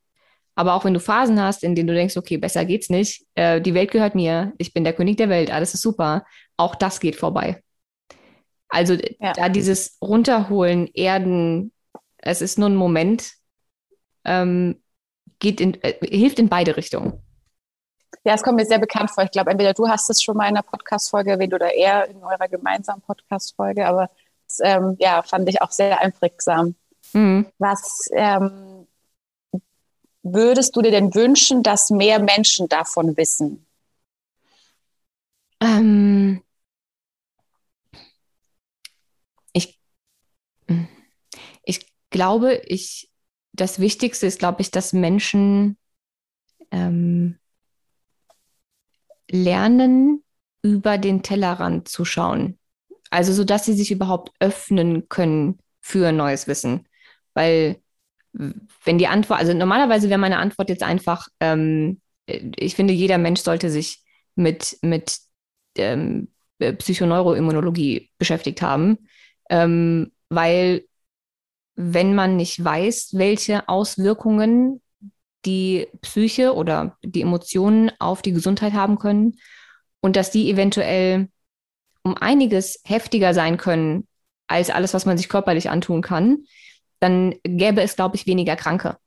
[0.56, 3.62] Aber auch wenn du Phasen hast, in denen du denkst, okay, besser geht's nicht, äh,
[3.62, 6.26] die Welt gehört mir, ich bin der König der Welt, alles ist super,
[6.58, 7.62] auch das geht vorbei.
[8.70, 9.34] Also ja.
[9.34, 11.72] da dieses Runterholen, Erden,
[12.18, 13.34] es ist nur ein Moment,
[14.26, 14.82] ähm,
[15.40, 17.22] geht in, äh, hilft in beide Richtungen.
[18.28, 19.24] Ja, es kommt mir sehr bekannt vor.
[19.24, 22.22] Ich glaube, entweder du hast es schon mal in einer Podcast-Folge erwähnt oder er in
[22.22, 24.10] eurer gemeinsamen Podcast-Folge, aber
[24.46, 26.76] das, ähm, ja, fand ich auch sehr einprägsam.
[27.14, 27.46] Mhm.
[27.58, 28.86] Was ähm,
[30.24, 33.66] würdest du dir denn wünschen, dass mehr Menschen davon wissen?
[35.62, 36.44] Ähm,
[39.54, 39.80] ich,
[41.64, 43.10] ich glaube, ich,
[43.54, 45.78] das Wichtigste ist, glaube ich, dass Menschen
[46.72, 47.40] ähm,
[49.30, 50.24] lernen,
[50.62, 52.58] über den Tellerrand zu schauen.
[53.10, 56.88] Also, so dass sie sich überhaupt öffnen können für neues Wissen.
[57.34, 57.78] Weil,
[58.34, 63.42] wenn die Antwort, also normalerweise wäre meine Antwort jetzt einfach, ähm, ich finde, jeder Mensch
[63.42, 64.04] sollte sich
[64.36, 65.20] mit, mit
[65.78, 66.28] ähm,
[66.60, 69.08] Psychoneuroimmunologie beschäftigt haben,
[69.50, 70.86] ähm, weil
[71.76, 74.82] wenn man nicht weiß, welche Auswirkungen
[75.48, 79.40] die Psyche oder die Emotionen auf die Gesundheit haben können
[80.02, 81.30] und dass die eventuell
[82.04, 84.08] um einiges heftiger sein können
[84.48, 86.46] als alles, was man sich körperlich antun kann,
[87.00, 88.98] dann gäbe es, glaube ich, weniger Kranke.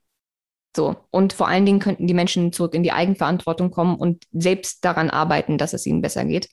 [0.76, 0.96] So.
[1.10, 5.10] Und vor allen Dingen könnten die Menschen zurück in die Eigenverantwortung kommen und selbst daran
[5.10, 6.48] arbeiten, dass es ihnen besser geht.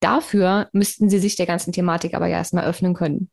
[0.00, 3.30] Dafür müssten sie sich der ganzen Thematik aber ja erstmal öffnen können.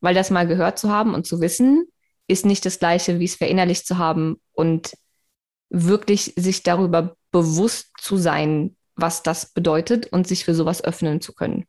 [0.00, 1.86] Weil das mal gehört zu haben und zu wissen,
[2.28, 4.92] ist nicht das Gleiche, wie es verinnerlicht zu haben und
[5.72, 11.32] wirklich sich darüber bewusst zu sein, was das bedeutet und sich für sowas öffnen zu
[11.32, 11.64] können.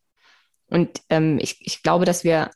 [0.67, 2.51] Und ähm, ich, ich glaube, dass wir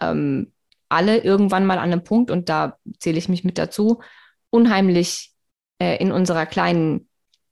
[0.00, 0.52] ähm,
[0.88, 4.02] alle irgendwann mal an einem Punkt, und da zähle ich mich mit dazu,
[4.50, 5.32] unheimlich
[5.80, 7.08] äh, in unserer kleinen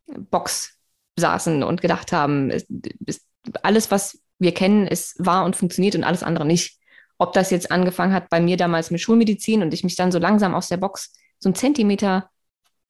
[0.06, 0.78] Box
[1.18, 2.66] saßen und gedacht haben, es,
[3.06, 3.26] es,
[3.62, 6.78] alles, was wir kennen, ist wahr und funktioniert und alles andere nicht.
[7.18, 10.20] Ob das jetzt angefangen hat bei mir damals mit Schulmedizin und ich mich dann so
[10.20, 12.30] langsam aus der Box so einen Zentimeter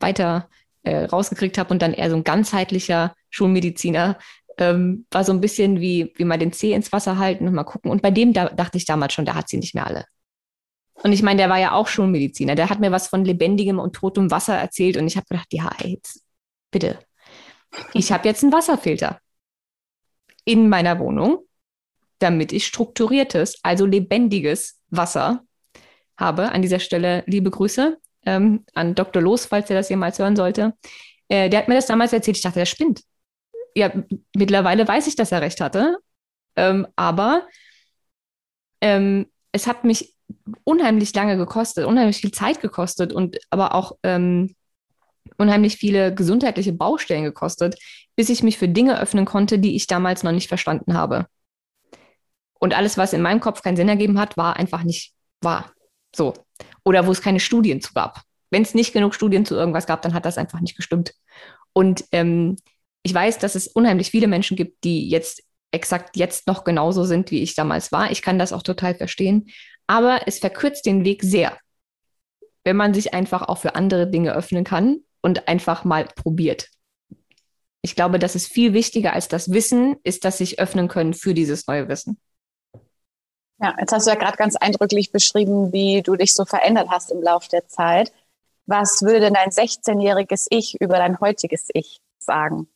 [0.03, 0.49] weiter
[0.83, 4.19] äh, rausgekriegt habe und dann eher so ein ganzheitlicher Schulmediziner.
[4.59, 7.65] Ähm, war so ein bisschen wie, wie mal den Zeh ins Wasser halten und mal
[7.65, 7.91] gucken.
[7.91, 10.05] Und bei dem da dachte ich damals schon, der hat sie nicht mehr alle.
[11.03, 12.55] Und ich meine, der war ja auch Schulmediziner.
[12.55, 15.71] Der hat mir was von lebendigem und totem Wasser erzählt und ich habe gedacht, ja,
[15.83, 16.23] jetzt
[16.71, 16.99] bitte.
[17.95, 19.19] Ich habe jetzt einen Wasserfilter
[20.45, 21.38] in meiner Wohnung,
[22.19, 25.45] damit ich strukturiertes, also lebendiges Wasser
[26.17, 26.53] habe.
[26.53, 29.22] An dieser Stelle liebe Grüße ähm, an Dr.
[29.22, 30.74] Los, falls er das jemals hören sollte.
[31.28, 32.37] Äh, der hat mir das damals erzählt.
[32.37, 33.02] Ich dachte, der spinnt.
[33.74, 33.90] Ja,
[34.37, 35.96] mittlerweile weiß ich, dass er recht hatte.
[36.56, 37.46] Ähm, aber
[38.80, 40.14] ähm, es hat mich
[40.64, 44.54] unheimlich lange gekostet, unheimlich viel Zeit gekostet und aber auch ähm,
[45.38, 47.78] unheimlich viele gesundheitliche Baustellen gekostet,
[48.16, 51.26] bis ich mich für Dinge öffnen konnte, die ich damals noch nicht verstanden habe.
[52.58, 55.72] Und alles, was in meinem Kopf keinen Sinn ergeben hat, war einfach nicht wahr.
[56.14, 56.35] So
[56.85, 58.23] oder wo es keine Studien zu gab.
[58.51, 61.14] Wenn es nicht genug Studien zu irgendwas gab, dann hat das einfach nicht gestimmt.
[61.73, 62.57] Und ähm,
[63.03, 67.31] ich weiß, dass es unheimlich viele Menschen gibt, die jetzt exakt jetzt noch genauso sind,
[67.31, 68.11] wie ich damals war.
[68.11, 69.49] Ich kann das auch total verstehen.
[69.87, 71.59] Aber es verkürzt den Weg sehr,
[72.64, 76.68] wenn man sich einfach auch für andere Dinge öffnen kann und einfach mal probiert.
[77.81, 81.35] Ich glaube, das ist viel wichtiger als das Wissen, ist, dass sich öffnen können für
[81.35, 82.21] dieses neue Wissen.
[83.62, 87.12] Ja, jetzt hast du ja gerade ganz eindrücklich beschrieben, wie du dich so verändert hast
[87.12, 88.12] im Laufe der Zeit.
[88.66, 92.68] Was würde denn dein 16-jähriges Ich über dein heutiges Ich sagen?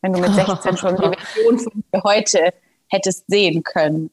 [0.00, 2.54] Wenn du mit 16 schon die Version von heute
[2.88, 4.10] hättest sehen können.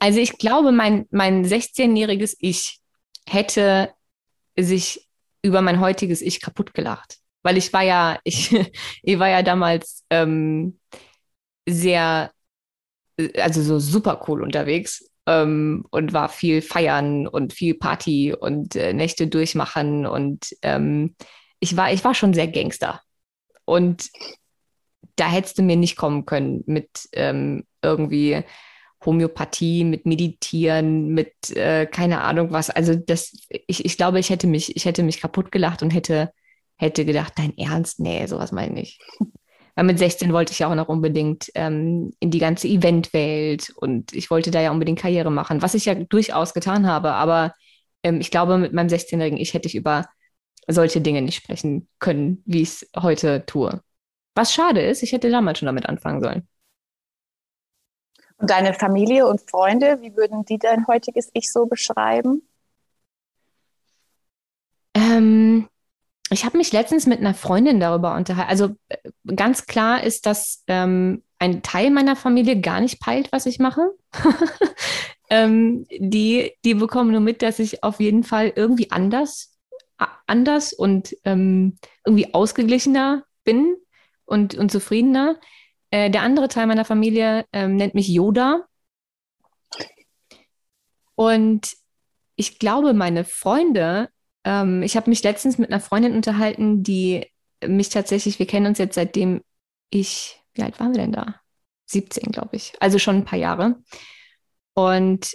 [0.00, 2.80] Also ich glaube, mein, mein 16-jähriges Ich
[3.28, 3.92] hätte
[4.58, 5.08] sich
[5.42, 7.18] über mein heutiges Ich kaputt gelacht.
[7.42, 8.50] Weil ich war ja, ich,
[9.02, 10.80] ich war ja damals ähm,
[11.68, 12.32] sehr
[13.36, 18.92] also so super cool unterwegs ähm, und war viel feiern und viel Party und äh,
[18.92, 21.14] Nächte durchmachen und ähm,
[21.60, 23.02] ich war, ich war schon sehr Gangster.
[23.64, 24.10] Und
[25.16, 28.44] da hättest du mir nicht kommen können mit ähm, irgendwie,
[29.04, 32.70] Homöopathie, mit Meditieren, mit äh, keine Ahnung was.
[32.70, 36.32] Also das, ich, ich glaube, ich hätte mich, ich hätte mich kaputt gelacht und hätte,
[36.76, 38.00] hätte gedacht, dein Ernst?
[38.00, 39.00] Nee, sowas meine ich nicht.
[39.78, 44.12] Weil mit 16 wollte ich ja auch noch unbedingt ähm, in die ganze Eventwelt und
[44.12, 47.12] ich wollte da ja unbedingt Karriere machen, was ich ja durchaus getan habe.
[47.12, 47.54] Aber
[48.02, 50.08] ähm, ich glaube, mit meinem 16-jährigen Ich hätte ich über
[50.66, 53.80] solche Dinge nicht sprechen können, wie ich es heute tue.
[54.34, 56.48] Was schade ist, ich hätte damals schon damit anfangen sollen.
[58.38, 62.42] Und deine Familie und Freunde, wie würden die dein heutiges Ich so beschreiben?
[64.94, 65.68] Ähm,
[66.30, 68.50] ich habe mich letztens mit einer Freundin darüber unterhalten.
[68.50, 68.98] Also äh,
[69.34, 73.92] ganz klar ist, dass ähm, ein Teil meiner Familie gar nicht peilt, was ich mache.
[75.30, 79.56] ähm, die, die bekommen nur mit, dass ich auf jeden Fall irgendwie anders,
[80.26, 83.76] anders und ähm, irgendwie ausgeglichener bin
[84.24, 85.38] und, und zufriedener.
[85.90, 88.64] Äh, der andere Teil meiner Familie ähm, nennt mich Yoda.
[91.14, 91.76] Und
[92.36, 94.10] ich glaube, meine Freunde,
[94.44, 97.26] ähm, ich habe mich letztens mit einer Freundin unterhalten, die
[97.66, 99.42] mich tatsächlich, wir kennen uns jetzt seitdem
[99.90, 101.40] ich, wie alt waren wir denn da?
[101.86, 102.74] 17, glaube ich.
[102.80, 103.76] Also schon ein paar Jahre.
[104.74, 105.32] Und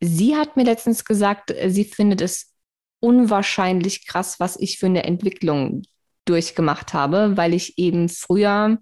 [0.00, 2.52] sie hat mir letztens gesagt, sie findet es
[3.00, 5.82] unwahrscheinlich krass, was ich für eine Entwicklung
[6.24, 8.78] durchgemacht habe, weil ich eben früher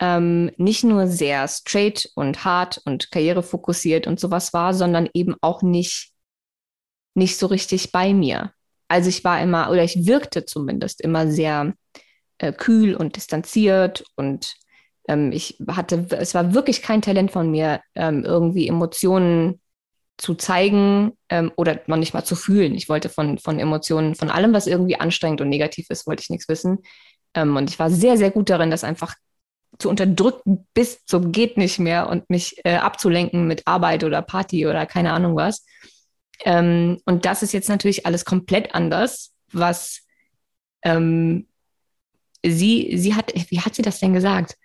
[0.00, 5.62] ähm, nicht nur sehr straight und hart und karrierefokussiert und sowas war, sondern eben auch
[5.62, 6.13] nicht,
[7.14, 8.52] nicht so richtig bei mir.
[8.88, 11.74] Also ich war immer, oder ich wirkte zumindest immer sehr
[12.38, 14.54] äh, kühl und distanziert und
[15.08, 19.60] ähm, ich hatte, es war wirklich kein Talent von mir, ähm, irgendwie Emotionen
[20.16, 22.74] zu zeigen ähm, oder noch nicht mal zu fühlen.
[22.74, 26.30] Ich wollte von, von Emotionen, von allem, was irgendwie anstrengend und negativ ist, wollte ich
[26.30, 26.78] nichts wissen.
[27.34, 29.14] Ähm, und ich war sehr, sehr gut darin, das einfach
[29.78, 34.66] zu unterdrücken bis zum geht nicht mehr und mich äh, abzulenken mit Arbeit oder Party
[34.68, 35.64] oder keine Ahnung was.
[36.44, 40.02] Ähm, und das ist jetzt natürlich alles komplett anders, was
[40.82, 41.46] ähm,
[42.44, 44.56] sie, sie hat, wie hat sie das denn gesagt?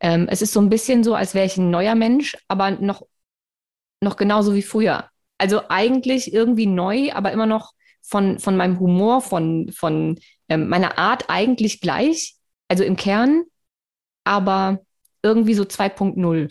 [0.00, 3.02] Ähm, es ist so ein bisschen so, als wäre ich ein neuer Mensch, aber noch,
[4.00, 5.08] noch genauso wie früher.
[5.38, 10.98] Also eigentlich irgendwie neu, aber immer noch von, von meinem Humor, von, von ähm, meiner
[10.98, 12.36] Art eigentlich gleich.
[12.68, 13.44] Also im Kern,
[14.24, 14.80] aber
[15.22, 16.50] irgendwie so 2.0.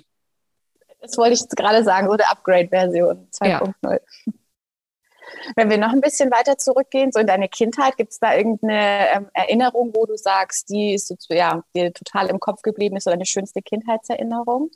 [1.01, 3.73] Das wollte ich gerade sagen, so eine Upgrade-Version 2.0.
[3.84, 3.99] Ja.
[5.55, 9.09] Wenn wir noch ein bisschen weiter zurückgehen, so in deine Kindheit, gibt es da irgendeine
[9.13, 13.15] ähm, Erinnerung, wo du sagst, die ist ja, dir total im Kopf geblieben ist oder
[13.15, 14.69] deine schönste Kindheitserinnerung?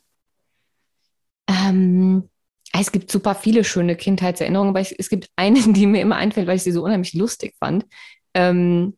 [1.48, 2.30] Ähm,
[2.78, 6.48] es gibt super viele schöne Kindheitserinnerungen, aber ich, es gibt eine, die mir immer einfällt,
[6.48, 7.86] weil ich sie so unheimlich lustig fand.
[8.34, 8.98] Ähm,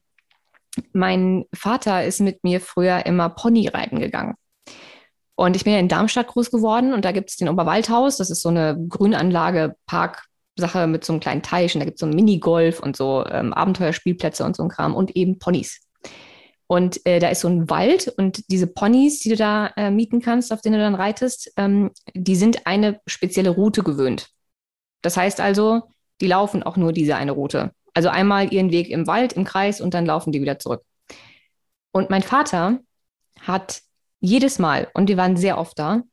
[0.93, 4.35] mein Vater ist mit mir früher immer Ponyreiten gegangen.
[5.35, 8.17] Und ich bin ja in Darmstadt groß geworden und da gibt es den Oberwaldhaus.
[8.17, 9.75] Das ist so eine Grünanlage,
[10.55, 13.25] Parksache mit so einem kleinen Teich und da gibt es so ein Minigolf und so
[13.25, 15.81] ähm, Abenteuerspielplätze und so ein Kram und eben Ponys.
[16.67, 20.21] Und äh, da ist so ein Wald und diese Ponys, die du da äh, mieten
[20.21, 24.29] kannst, auf denen du dann reitest, ähm, die sind eine spezielle Route gewöhnt.
[25.01, 25.81] Das heißt also,
[26.21, 27.71] die laufen auch nur diese eine Route.
[27.93, 30.81] Also einmal ihren Weg im Wald, im Kreis und dann laufen die wieder zurück.
[31.91, 32.79] Und mein Vater
[33.41, 33.81] hat
[34.21, 36.03] jedes Mal, und die waren sehr oft da,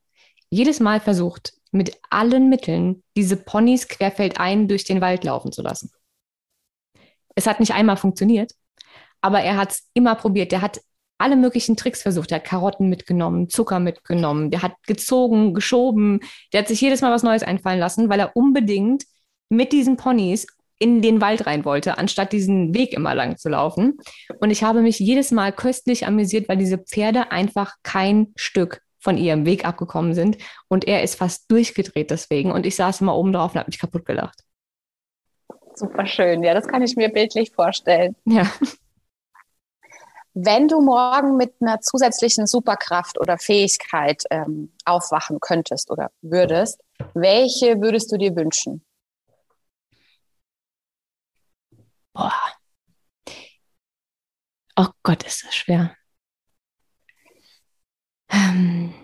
[0.51, 5.91] jedes Mal versucht, mit allen Mitteln diese Ponys querfeldein durch den Wald laufen zu lassen.
[7.35, 8.53] Es hat nicht einmal funktioniert,
[9.21, 10.53] aber er hat es immer probiert.
[10.53, 10.81] Der hat
[11.19, 12.31] alle möglichen Tricks versucht.
[12.31, 16.21] Der hat Karotten mitgenommen, Zucker mitgenommen, der hat gezogen, geschoben.
[16.53, 19.05] Der hat sich jedes Mal was Neues einfallen lassen, weil er unbedingt
[19.49, 20.47] mit diesen Ponys
[20.79, 23.99] in den Wald rein wollte, anstatt diesen Weg immer lang zu laufen.
[24.39, 29.17] Und ich habe mich jedes Mal köstlich amüsiert, weil diese Pferde einfach kein Stück von
[29.17, 30.39] ihrem Weg abgekommen sind.
[30.69, 32.53] Und er ist fast durchgedreht deswegen.
[32.53, 34.43] Und ich saß immer oben drauf und habe mich kaputt gelacht.
[35.75, 36.43] Super schön.
[36.43, 38.17] Ja, das kann ich mir bildlich vorstellen.
[38.25, 38.51] Ja.
[40.35, 46.81] Wenn du morgen mit einer zusätzlichen Superkraft oder Fähigkeit ähm, aufwachen könntest oder würdest,
[47.15, 48.85] welche würdest du dir wünschen?
[52.13, 52.33] Boah.
[54.77, 55.98] Oh Gott, ist das schwer.
[58.31, 58.95] Ähm,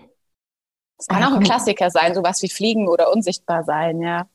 [0.97, 4.27] es kann auch ein Klassiker sein, sowas wie Fliegen oder unsichtbar sein, ja.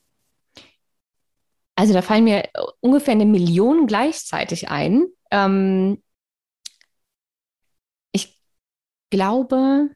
[1.75, 2.49] Also da fallen mir
[2.81, 5.07] ungefähr eine Million gleichzeitig ein.
[5.31, 6.03] Ähm,
[8.11, 8.39] ich
[9.09, 9.89] glaube,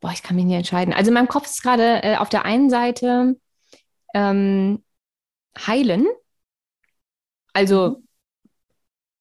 [0.00, 0.94] boah, ich kann mich nicht entscheiden.
[0.94, 3.38] Also in meinem Kopf ist gerade äh, auf der einen Seite
[4.14, 4.82] ähm,
[5.58, 6.06] heilen,
[7.52, 8.08] also, mhm.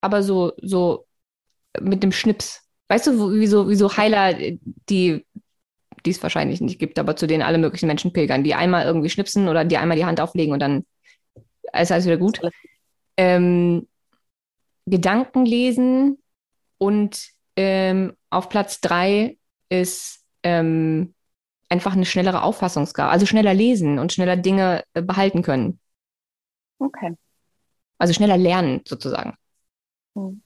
[0.02, 1.08] aber so, so
[1.80, 2.69] mit dem Schnips.
[2.90, 4.34] Weißt du, wie so, wie so Heiler,
[4.90, 5.26] die
[6.06, 9.10] die es wahrscheinlich nicht gibt, aber zu denen alle möglichen Menschen pilgern, die einmal irgendwie
[9.10, 10.86] schnipsen oder die einmal die Hand auflegen und dann
[11.80, 12.40] ist alles wieder gut.
[13.18, 13.88] Ähm,
[14.86, 16.18] Gedanken lesen
[16.78, 19.38] und ähm, auf Platz drei
[19.70, 21.14] ist ähm,
[21.68, 25.80] einfach eine schnellere Auffassungsgabe, also schneller lesen und schneller Dinge äh, behalten können.
[26.80, 27.16] Okay.
[27.98, 29.36] Also schneller lernen sozusagen.
[30.16, 30.42] Hm.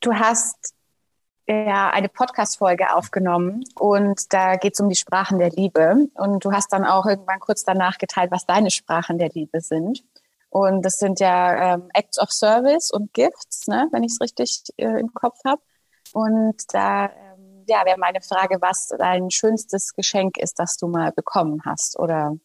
[0.00, 0.74] Du hast
[1.48, 6.08] ja eine Podcast-Folge aufgenommen und da geht es um die Sprachen der Liebe.
[6.14, 10.02] Und du hast dann auch irgendwann kurz danach geteilt, was deine Sprachen der Liebe sind.
[10.50, 14.62] Und das sind ja ähm, Acts of Service und Gifts, ne, wenn ich es richtig
[14.76, 15.60] äh, im Kopf habe.
[16.12, 21.12] Und da ähm, ja, wäre meine Frage, was dein schönstes Geschenk ist, das du mal
[21.12, 22.36] bekommen hast oder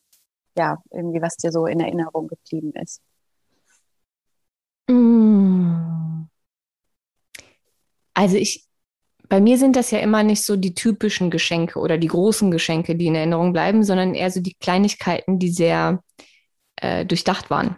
[0.58, 3.02] ja, irgendwie was dir so in Erinnerung geblieben ist.
[4.90, 6.11] Mm.
[8.14, 8.66] Also ich,
[9.30, 12.96] bei mir sind das ja immer nicht so die typischen Geschenke oder die großen Geschenke,
[12.96, 16.04] die in Erinnerung bleiben, sondern eher so die Kleinigkeiten, die sehr
[16.78, 17.78] äh, durchdacht waren.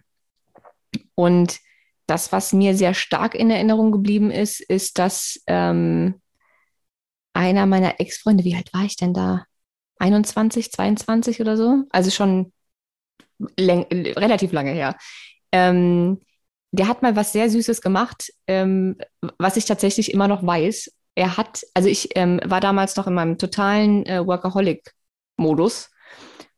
[1.15, 1.59] Und
[2.07, 6.21] das, was mir sehr stark in Erinnerung geblieben ist, ist, dass ähm,
[7.33, 9.45] einer meiner Ex-Freunde, wie alt war ich denn da?
[9.99, 11.83] 21, 22 oder so?
[11.89, 12.51] Also schon
[13.57, 14.97] relativ lange her.
[15.51, 16.19] Ähm,
[16.73, 18.97] der hat mal was sehr Süßes gemacht, ähm,
[19.37, 20.91] was ich tatsächlich immer noch weiß.
[21.15, 25.91] Er hat, also ich ähm, war damals noch in meinem totalen äh, Workaholic-Modus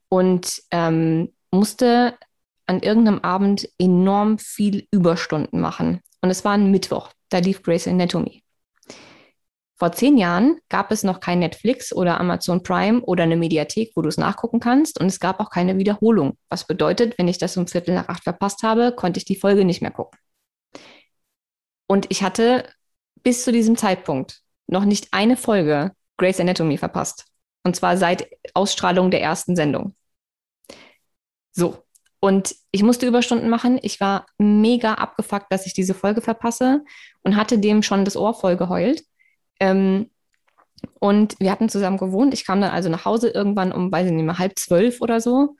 [0.07, 2.17] und ähm, musste
[2.65, 5.99] an irgendeinem Abend enorm viel Überstunden machen.
[6.21, 8.44] Und es war ein Mittwoch, da lief Grace Anatomy.
[9.77, 14.01] Vor zehn Jahren gab es noch kein Netflix oder Amazon Prime oder eine Mediathek, wo
[14.01, 14.99] du es nachgucken kannst.
[14.99, 16.37] Und es gab auch keine Wiederholung.
[16.49, 19.65] Was bedeutet, wenn ich das um Viertel nach acht verpasst habe, konnte ich die Folge
[19.65, 20.17] nicht mehr gucken.
[21.87, 22.69] Und ich hatte
[23.21, 27.25] bis zu diesem Zeitpunkt noch nicht eine Folge Grey's Anatomy verpasst.
[27.63, 29.95] Und zwar seit Ausstrahlung der ersten Sendung.
[31.51, 31.83] So.
[32.21, 33.77] Und ich musste Überstunden machen.
[33.81, 36.83] Ich war mega abgefuckt, dass ich diese Folge verpasse
[37.23, 39.03] und hatte dem schon das Ohr voll geheult.
[39.59, 40.09] Ähm,
[40.99, 42.33] und wir hatten zusammen gewohnt.
[42.33, 45.19] Ich kam dann also nach Hause irgendwann um, weiß ich nicht mehr, halb zwölf oder
[45.21, 45.55] so.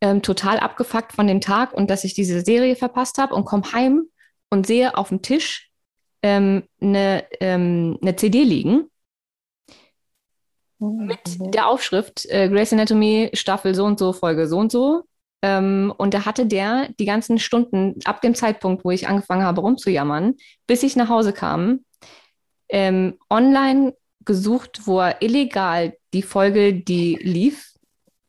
[0.00, 3.72] Ähm, total abgefuckt von dem Tag und dass ich diese Serie verpasst habe und komme
[3.72, 4.04] heim
[4.50, 5.70] und sehe auf dem Tisch
[6.22, 8.88] ähm, eine, ähm, eine CD liegen
[10.78, 11.06] mhm.
[11.06, 15.04] mit der Aufschrift äh, Grey's Anatomy Staffel so und so, Folge so und so.
[15.42, 19.60] Ähm, und da hatte der die ganzen Stunden ab dem Zeitpunkt, wo ich angefangen habe
[19.60, 20.34] rumzujammern,
[20.66, 21.84] bis ich nach Hause kam,
[22.74, 23.94] ähm, online
[24.24, 27.72] gesucht, wo er illegal die Folge, die lief,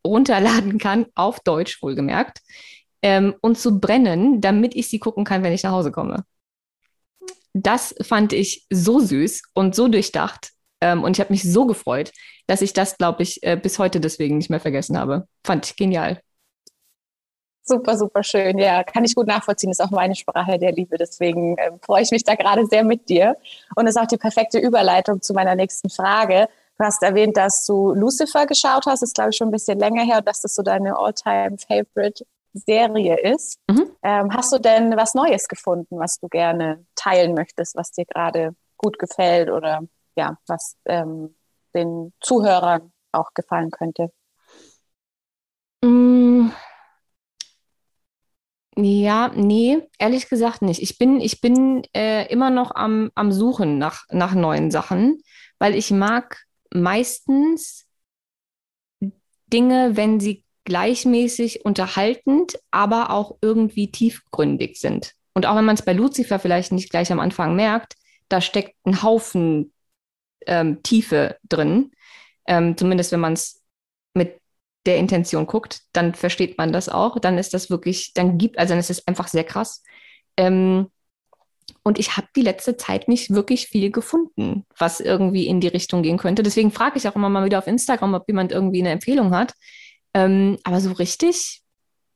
[0.05, 2.41] runterladen kann, auf Deutsch wohlgemerkt,
[3.01, 6.25] ähm, und zu brennen, damit ich sie gucken kann, wenn ich nach Hause komme.
[7.53, 10.51] Das fand ich so süß und so durchdacht.
[10.79, 12.11] Ähm, und ich habe mich so gefreut,
[12.45, 15.27] dass ich das, glaube ich, äh, bis heute deswegen nicht mehr vergessen habe.
[15.43, 16.21] Fand ich genial.
[17.68, 18.59] Super, super schön.
[18.59, 19.72] Ja, kann ich gut nachvollziehen.
[19.72, 20.97] Ist auch meine Sprache der Liebe.
[20.97, 23.38] Deswegen äh, freue ich mich da gerade sehr mit dir.
[23.76, 26.47] Und ist auch die perfekte Überleitung zu meiner nächsten Frage.
[26.78, 29.01] Du hast erwähnt, dass du Lucifer geschaut hast.
[29.01, 33.18] Das ist, glaube ich, schon ein bisschen länger her und dass das so deine All-Time-Favorite-Serie
[33.34, 33.57] ist.
[33.68, 33.89] Mhm.
[34.03, 38.53] Ähm, hast du denn was Neues gefunden, was du gerne teilen möchtest, was dir gerade
[38.78, 39.82] gut gefällt oder
[40.16, 41.34] ja, was ähm,
[41.74, 44.11] den Zuhörern auch gefallen könnte?
[48.78, 50.82] Ja, nee, ehrlich gesagt nicht.
[50.82, 55.21] Ich bin, ich bin äh, immer noch am, am Suchen nach, nach neuen Sachen,
[55.59, 57.88] weil ich mag meistens
[59.47, 65.13] Dinge, wenn sie gleichmäßig unterhaltend, aber auch irgendwie tiefgründig sind.
[65.34, 67.95] Und auch wenn man es bei Lucifer vielleicht nicht gleich am Anfang merkt,
[68.28, 69.73] da steckt ein Haufen
[70.47, 71.91] ähm, Tiefe drin.
[72.47, 73.63] Ähm, zumindest wenn man es
[74.13, 74.39] mit
[74.86, 77.19] der Intention guckt, dann versteht man das auch.
[77.19, 79.83] Dann ist das wirklich, dann gibt, also dann ist es einfach sehr krass.
[80.38, 80.88] Ähm,
[81.83, 86.03] und ich habe die letzte Zeit nicht wirklich viel gefunden, was irgendwie in die Richtung
[86.03, 86.43] gehen könnte.
[86.43, 89.53] Deswegen frage ich auch immer mal wieder auf Instagram, ob jemand irgendwie eine Empfehlung hat.
[90.13, 91.61] Ähm, aber so richtig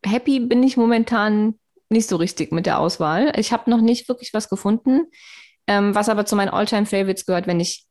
[0.05, 1.59] happy bin ich momentan
[1.89, 3.33] nicht so richtig mit der Auswahl.
[3.37, 5.07] Ich habe noch nicht wirklich was gefunden,
[5.67, 7.85] ähm, was aber zu meinen Alltime favorites gehört, wenn ich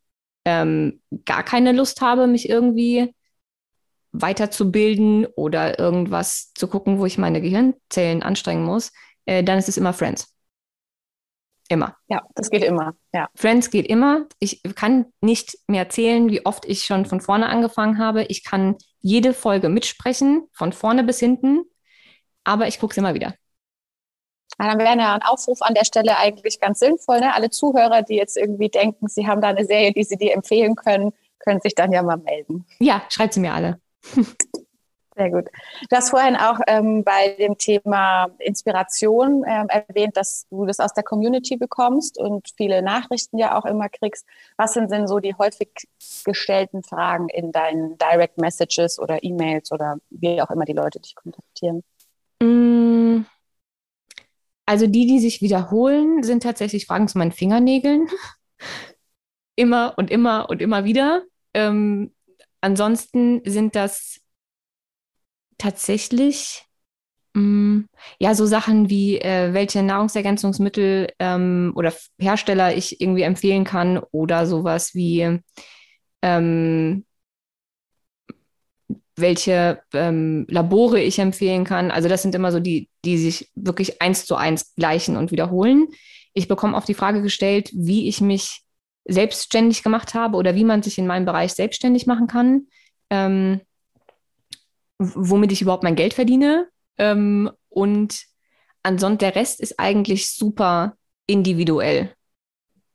[0.45, 3.15] ähm, gar keine Lust habe, mich irgendwie
[4.13, 8.93] weiterzubilden oder irgendwas zu gucken, wo ich meine Gehirnzellen anstrengen muss,
[9.27, 10.35] äh, dann ist es immer Friends.
[11.69, 11.97] Immer.
[12.09, 12.95] Ja, das geht immer.
[13.13, 13.29] Ja.
[13.35, 14.27] Friends geht immer.
[14.39, 18.25] Ich kann nicht mehr erzählen, wie oft ich schon von vorne angefangen habe.
[18.25, 21.65] Ich kann jede Folge mitsprechen, von vorne bis hinten,
[22.45, 23.35] aber ich gucke es immer wieder.
[24.59, 27.21] Ja, dann wäre ja ein Aufruf an der Stelle eigentlich ganz sinnvoll.
[27.21, 27.35] Ne?
[27.35, 30.75] Alle Zuhörer, die jetzt irgendwie denken, sie haben da eine Serie, die sie dir empfehlen
[30.75, 32.67] können, können sich dann ja mal melden.
[32.81, 33.81] Ja, schreibt sie mir alle.
[35.19, 35.47] Sehr gut.
[35.91, 40.95] Du hast vorhin auch ähm, bei dem Thema Inspiration ähm, erwähnt, dass du das aus
[40.95, 44.25] der Community bekommst und viele Nachrichten ja auch immer kriegst.
[44.57, 45.71] Was sind denn so die häufig
[46.25, 51.17] gestellten Fragen in deinen Direct Messages oder E-Mails oder wie auch immer die Leute dich
[51.17, 51.83] kontaktieren?
[52.41, 53.25] Mm.
[54.67, 58.07] Also die, die sich wiederholen, sind tatsächlich Fragen zu meinen Fingernägeln.
[59.57, 61.25] immer und immer und immer wieder.
[61.55, 62.13] Ähm,
[62.61, 64.21] ansonsten sind das
[65.59, 66.65] tatsächlich
[67.35, 67.89] mh, mm,
[68.21, 74.47] ja so Sachen wie äh, welche Nahrungsergänzungsmittel ähm, oder Hersteller ich irgendwie empfehlen kann oder
[74.47, 75.41] sowas wie
[76.23, 77.05] ähm,
[79.17, 81.91] welche ähm, Labore ich empfehlen kann.
[81.91, 85.89] Also das sind immer so die, die sich wirklich eins zu eins gleichen und wiederholen.
[86.35, 88.63] Ich bekomme oft die Frage gestellt, wie ich mich
[89.09, 92.67] selbstständig gemacht habe oder wie man sich in meinem Bereich selbstständig machen kann.
[93.11, 93.61] Ähm,
[94.99, 96.69] womit ich überhaupt mein Geld verdiene.
[96.99, 98.25] Ähm, und
[98.83, 100.95] ansonsten der Rest ist eigentlich super
[101.27, 102.15] individuell.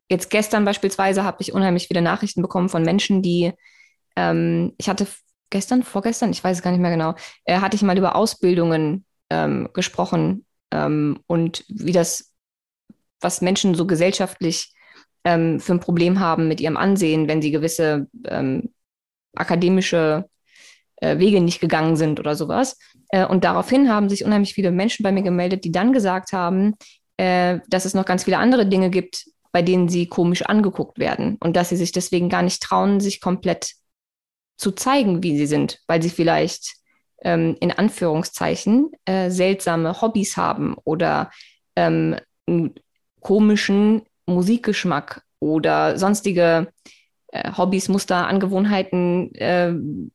[0.10, 3.54] Jetzt gestern beispielsweise habe ich unheimlich viele Nachrichten bekommen von Menschen, die
[4.16, 5.08] ähm, ich hatte
[5.50, 9.06] gestern, vorgestern, ich weiß es gar nicht mehr genau, äh, hatte ich mal über Ausbildungen
[9.30, 12.34] ähm, gesprochen ähm, und wie das,
[13.22, 14.74] was Menschen so gesellschaftlich
[15.24, 18.74] ähm, für ein Problem haben mit ihrem Ansehen, wenn sie gewisse ähm,
[19.36, 20.26] akademische
[20.98, 22.78] äh, Wege nicht gegangen sind oder sowas.
[23.10, 26.76] Äh, und daraufhin haben sich unheimlich viele Menschen bei mir gemeldet, die dann gesagt haben,
[27.18, 31.38] äh, dass es noch ganz viele andere Dinge gibt, bei denen sie komisch angeguckt werden
[31.40, 33.74] und dass sie sich deswegen gar nicht trauen, sich komplett
[34.58, 36.76] zu zeigen, wie sie sind, weil sie vielleicht
[37.22, 41.32] ähm, in Anführungszeichen äh, seltsame Hobbys haben oder
[41.76, 42.16] ähm,
[42.48, 42.76] einen
[43.20, 46.72] komischen Musikgeschmack oder sonstige
[47.34, 49.74] äh, Hobbys, Muster, Angewohnheiten, äh,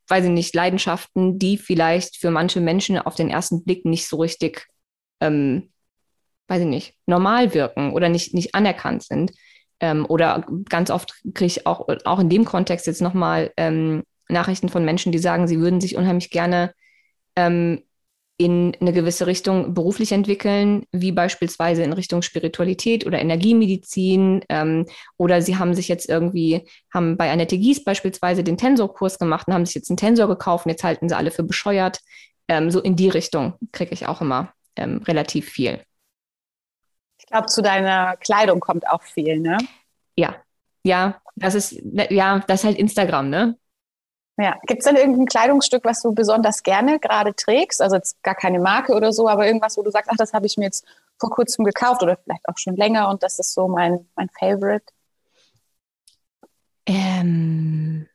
[0.09, 4.19] weiß ich nicht, Leidenschaften, die vielleicht für manche Menschen auf den ersten Blick nicht so
[4.19, 4.69] richtig,
[5.21, 5.71] ähm,
[6.47, 9.33] weiß ich nicht, normal wirken oder nicht, nicht anerkannt sind.
[9.81, 14.69] Ähm, oder ganz oft kriege ich auch, auch in dem Kontext jetzt nochmal ähm, Nachrichten
[14.69, 16.73] von Menschen, die sagen, sie würden sich unheimlich gerne
[17.37, 17.83] ähm,
[18.41, 24.45] in eine gewisse Richtung beruflich entwickeln, wie beispielsweise in Richtung Spiritualität oder Energiemedizin.
[24.49, 24.87] Ähm,
[25.17, 29.55] oder sie haben sich jetzt irgendwie, haben bei Annette Gies beispielsweise den Tensorkurs gemacht und
[29.55, 31.99] haben sich jetzt einen Tensor gekauft und jetzt halten sie alle für bescheuert.
[32.47, 35.83] Ähm, so in die Richtung kriege ich auch immer ähm, relativ viel.
[37.19, 39.59] Ich glaube, zu deiner Kleidung kommt auch viel, ne?
[40.17, 40.37] Ja,
[40.85, 43.59] ja, das ist, ja, das ist halt Instagram, ne?
[44.41, 47.83] Ja, gibt es denn irgendein Kleidungsstück, was du besonders gerne gerade trägst?
[47.83, 50.47] Also jetzt gar keine Marke oder so, aber irgendwas, wo du sagst, ach, das habe
[50.47, 50.87] ich mir jetzt
[51.19, 54.85] vor kurzem gekauft oder vielleicht auch schon länger und das ist so mein, mein Favorite?
[56.87, 58.07] Ähm,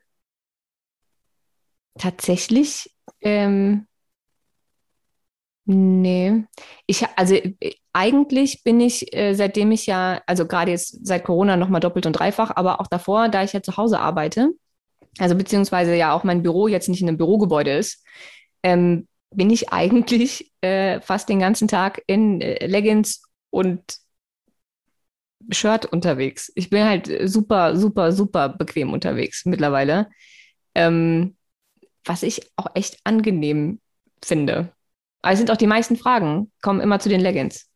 [1.99, 3.85] tatsächlich, ähm,
[5.65, 6.45] nee.
[6.87, 7.35] Ich, also
[7.91, 12.13] eigentlich bin ich, äh, seitdem ich ja, also gerade jetzt seit Corona nochmal doppelt und
[12.13, 14.53] dreifach, aber auch davor, da ich ja zu Hause arbeite,
[15.19, 18.03] also beziehungsweise ja auch mein Büro jetzt nicht in einem Bürogebäude ist,
[18.63, 23.81] ähm, bin ich eigentlich äh, fast den ganzen Tag in äh, Leggings und
[25.51, 26.51] Shirt unterwegs.
[26.55, 30.09] Ich bin halt super, super, super bequem unterwegs mittlerweile.
[30.75, 31.35] Ähm,
[32.05, 33.79] was ich auch echt angenehm
[34.23, 34.71] finde.
[35.21, 37.69] Aber es sind auch die meisten Fragen, kommen immer zu den Leggings.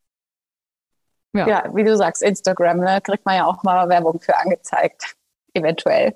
[1.34, 5.16] Ja, ja wie du sagst, Instagram, ne, kriegt man ja auch mal Werbung für angezeigt.
[5.54, 6.14] Eventuell.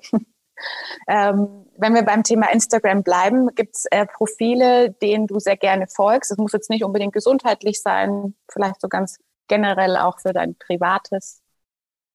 [1.07, 5.87] Ähm, wenn wir beim Thema Instagram bleiben, gibt es äh, Profile, denen du sehr gerne
[5.87, 6.31] folgst.
[6.31, 11.41] Es muss jetzt nicht unbedingt gesundheitlich sein, vielleicht so ganz generell auch für dein privates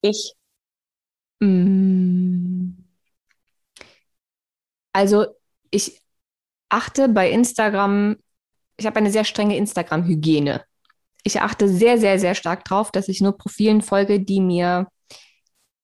[0.01, 0.35] Ich.
[1.41, 2.71] Mm.
[4.93, 5.27] Also
[5.71, 6.03] ich
[6.69, 8.17] achte bei Instagram,
[8.77, 10.65] ich habe eine sehr strenge Instagram-Hygiene.
[11.25, 14.89] Ich achte sehr, sehr, sehr stark darauf, dass ich nur Profilen folge, die mir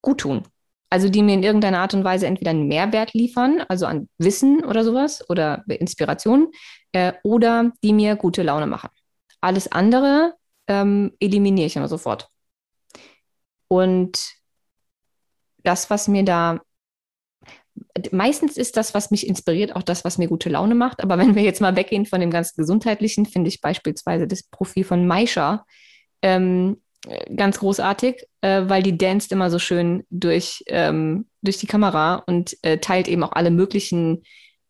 [0.01, 0.47] gut tun.
[0.95, 4.65] Also die mir in irgendeiner Art und Weise entweder einen Mehrwert liefern, also an Wissen
[4.65, 6.53] oder sowas oder Inspiration,
[6.93, 8.91] äh, oder die mir gute Laune machen.
[9.41, 10.35] Alles andere
[10.69, 12.29] ähm, eliminiere ich immer sofort.
[13.67, 14.37] Und
[15.65, 16.61] das, was mir da
[18.13, 21.03] meistens ist das, was mich inspiriert, auch das, was mir gute Laune macht.
[21.03, 24.85] Aber wenn wir jetzt mal weggehen von dem ganz Gesundheitlichen, finde ich beispielsweise das Profil
[24.85, 25.67] von Maisha
[26.23, 26.81] ähm,
[27.35, 32.57] ganz großartig, äh, weil die danst immer so schön durch, ähm, durch die Kamera und
[32.63, 34.23] äh, teilt eben auch alle möglichen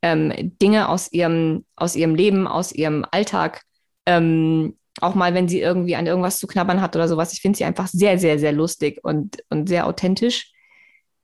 [0.03, 3.63] ähm, Dinge aus ihrem, aus ihrem Leben, aus ihrem Alltag.
[4.07, 7.33] Ähm, auch mal, wenn sie irgendwie an irgendwas zu knabbern hat oder sowas.
[7.33, 10.53] Ich finde sie einfach sehr, sehr, sehr lustig und, und sehr authentisch.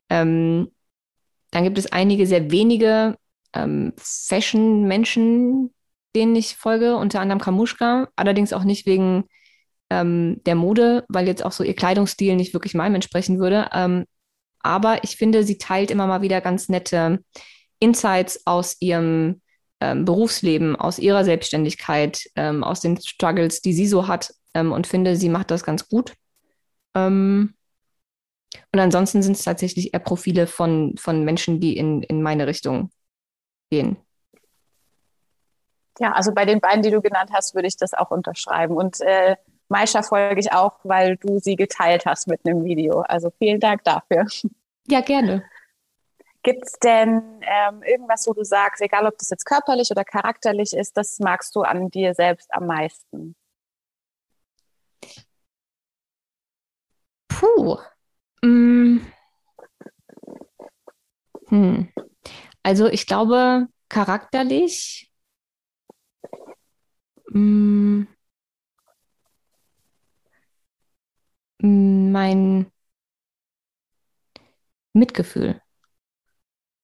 [0.09, 0.71] Ähm,
[1.51, 3.17] dann gibt es einige sehr wenige
[3.53, 5.73] ähm, Fashion-Menschen,
[6.15, 9.25] denen ich folge, unter anderem Kamushka, allerdings auch nicht wegen
[9.91, 13.67] ähm, der Mode, weil jetzt auch so ihr Kleidungsstil nicht wirklich meinem entsprechen würde.
[13.73, 14.05] Ähm,
[14.61, 17.19] aber ich finde, sie teilt immer mal wieder ganz nette
[17.79, 19.41] Insights aus ihrem
[19.81, 24.87] ähm, Berufsleben, aus ihrer Selbstständigkeit, ähm, aus den Struggles, die sie so hat ähm, und
[24.87, 26.13] finde, sie macht das ganz gut.
[26.95, 27.53] Ähm,
[28.71, 32.91] und ansonsten sind es tatsächlich eher Profile von, von Menschen, die in, in meine Richtung
[33.69, 33.97] gehen.
[35.99, 38.77] Ja, also bei den beiden, die du genannt hast, würde ich das auch unterschreiben.
[38.77, 39.35] Und äh,
[39.71, 43.01] Maisha folge ich auch, weil du sie geteilt hast mit einem Video.
[43.07, 44.27] Also vielen Dank dafür.
[44.87, 45.45] Ja, gerne.
[46.43, 50.73] Gibt es denn ähm, irgendwas, wo du sagst, egal ob das jetzt körperlich oder charakterlich
[50.73, 53.35] ist, das magst du an dir selbst am meisten?
[57.29, 57.77] Puh.
[58.41, 58.99] Mm.
[61.47, 61.93] Hm.
[62.63, 65.09] Also ich glaube, charakterlich
[67.29, 68.03] mm,
[71.61, 72.71] mein
[74.93, 75.61] Mitgefühl.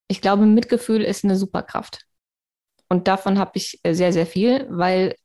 [0.07, 2.05] Ich glaube, Mitgefühl ist eine Superkraft.
[2.89, 5.15] Und davon habe ich äh, sehr, sehr viel, weil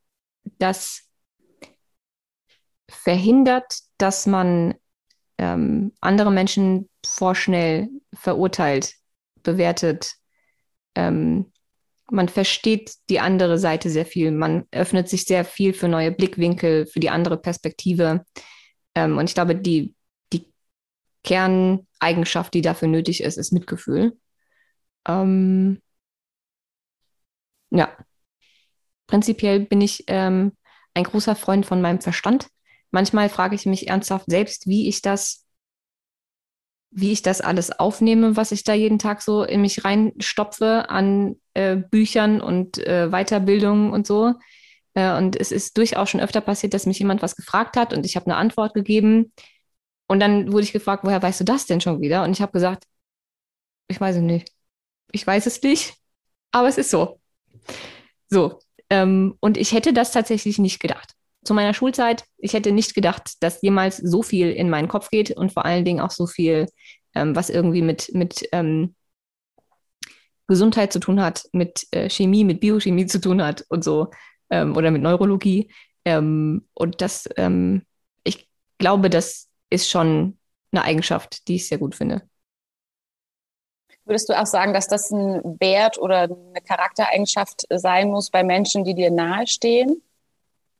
[0.58, 1.08] das
[2.88, 4.74] verhindert, dass man
[5.38, 8.94] ähm, andere Menschen vorschnell verurteilt,
[9.42, 10.14] bewertet.
[10.94, 11.52] Ähm,
[12.10, 14.32] man versteht die andere Seite sehr viel.
[14.32, 18.24] Man öffnet sich sehr viel für neue Blickwinkel, für die andere Perspektive.
[18.94, 19.94] Ähm, und ich glaube, die,
[20.32, 20.52] die
[21.24, 24.18] Kerneigenschaft, die dafür nötig ist, ist Mitgefühl.
[25.06, 25.80] Ähm,
[27.70, 27.96] ja,
[29.06, 30.52] prinzipiell bin ich ähm,
[30.94, 32.48] ein großer Freund von meinem Verstand.
[32.90, 35.46] Manchmal frage ich mich ernsthaft selbst, wie ich das,
[36.90, 41.36] wie ich das alles aufnehme, was ich da jeden Tag so in mich reinstopfe an
[41.54, 44.34] äh, Büchern und äh, Weiterbildungen und so.
[44.94, 48.06] Äh, und es ist durchaus schon öfter passiert, dass mich jemand was gefragt hat und
[48.06, 49.32] ich habe eine Antwort gegeben.
[50.08, 52.24] Und dann wurde ich gefragt, woher weißt du das denn schon wieder?
[52.24, 52.84] Und ich habe gesagt,
[53.88, 54.52] ich weiß es nicht
[55.12, 55.94] ich weiß es nicht,
[56.50, 57.20] aber es ist so.
[58.28, 58.58] So.
[58.90, 61.12] Ähm, und ich hätte das tatsächlich nicht gedacht.
[61.44, 65.36] Zu meiner Schulzeit, ich hätte nicht gedacht, dass jemals so viel in meinen Kopf geht
[65.36, 66.66] und vor allen Dingen auch so viel,
[67.14, 68.94] ähm, was irgendwie mit, mit ähm,
[70.46, 74.10] Gesundheit zu tun hat, mit äh, Chemie, mit Biochemie zu tun hat und so,
[74.52, 75.72] ähm, oder mit Neurologie.
[76.04, 77.84] Ähm, und das, ähm,
[78.22, 78.48] ich
[78.78, 80.38] glaube, das ist schon
[80.70, 82.22] eine Eigenschaft, die ich sehr gut finde.
[84.04, 88.84] Würdest du auch sagen, dass das ein Wert oder eine Charaktereigenschaft sein muss bei Menschen,
[88.84, 90.02] die dir nahestehen?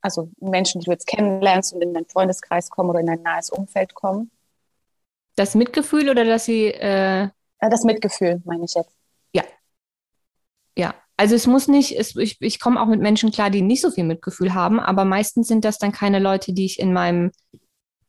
[0.01, 3.49] Also Menschen, die du jetzt kennenlernst und in deinen Freundeskreis kommen oder in dein nahes
[3.49, 4.31] Umfeld kommen?
[5.37, 6.66] Das Mitgefühl oder dass sie.
[6.66, 7.29] Äh
[7.61, 8.95] das Mitgefühl, meine ich jetzt.
[9.33, 9.45] Ja.
[10.77, 10.95] Ja.
[11.17, 13.91] Also es muss nicht, es, ich, ich komme auch mit Menschen klar, die nicht so
[13.91, 17.31] viel Mitgefühl haben, aber meistens sind das dann keine Leute, die ich in meinem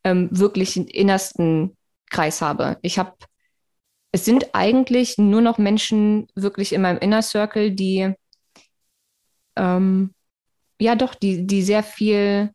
[0.03, 1.75] ähm, wirklichen innersten
[2.09, 2.77] Kreis habe.
[2.81, 3.13] Ich habe
[4.13, 8.13] es sind eigentlich nur noch Menschen wirklich in meinem Inner Circle, die
[9.55, 10.13] ähm,
[10.79, 12.51] ja doch, die, die sehr viel,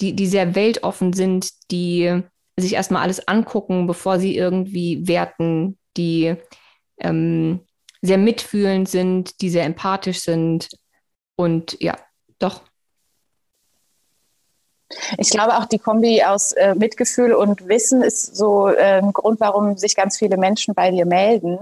[0.00, 2.22] die, die sehr weltoffen sind, die
[2.58, 6.36] sich erstmal alles angucken, bevor sie irgendwie werten, die
[6.98, 7.60] ähm,
[8.02, 10.68] sehr mitfühlend sind, die sehr empathisch sind.
[11.36, 11.96] Und ja,
[12.38, 12.62] doch,
[15.18, 19.38] ich glaube auch die Kombi aus äh, Mitgefühl und Wissen ist so äh, ein Grund,
[19.40, 21.58] warum sich ganz viele Menschen bei dir melden.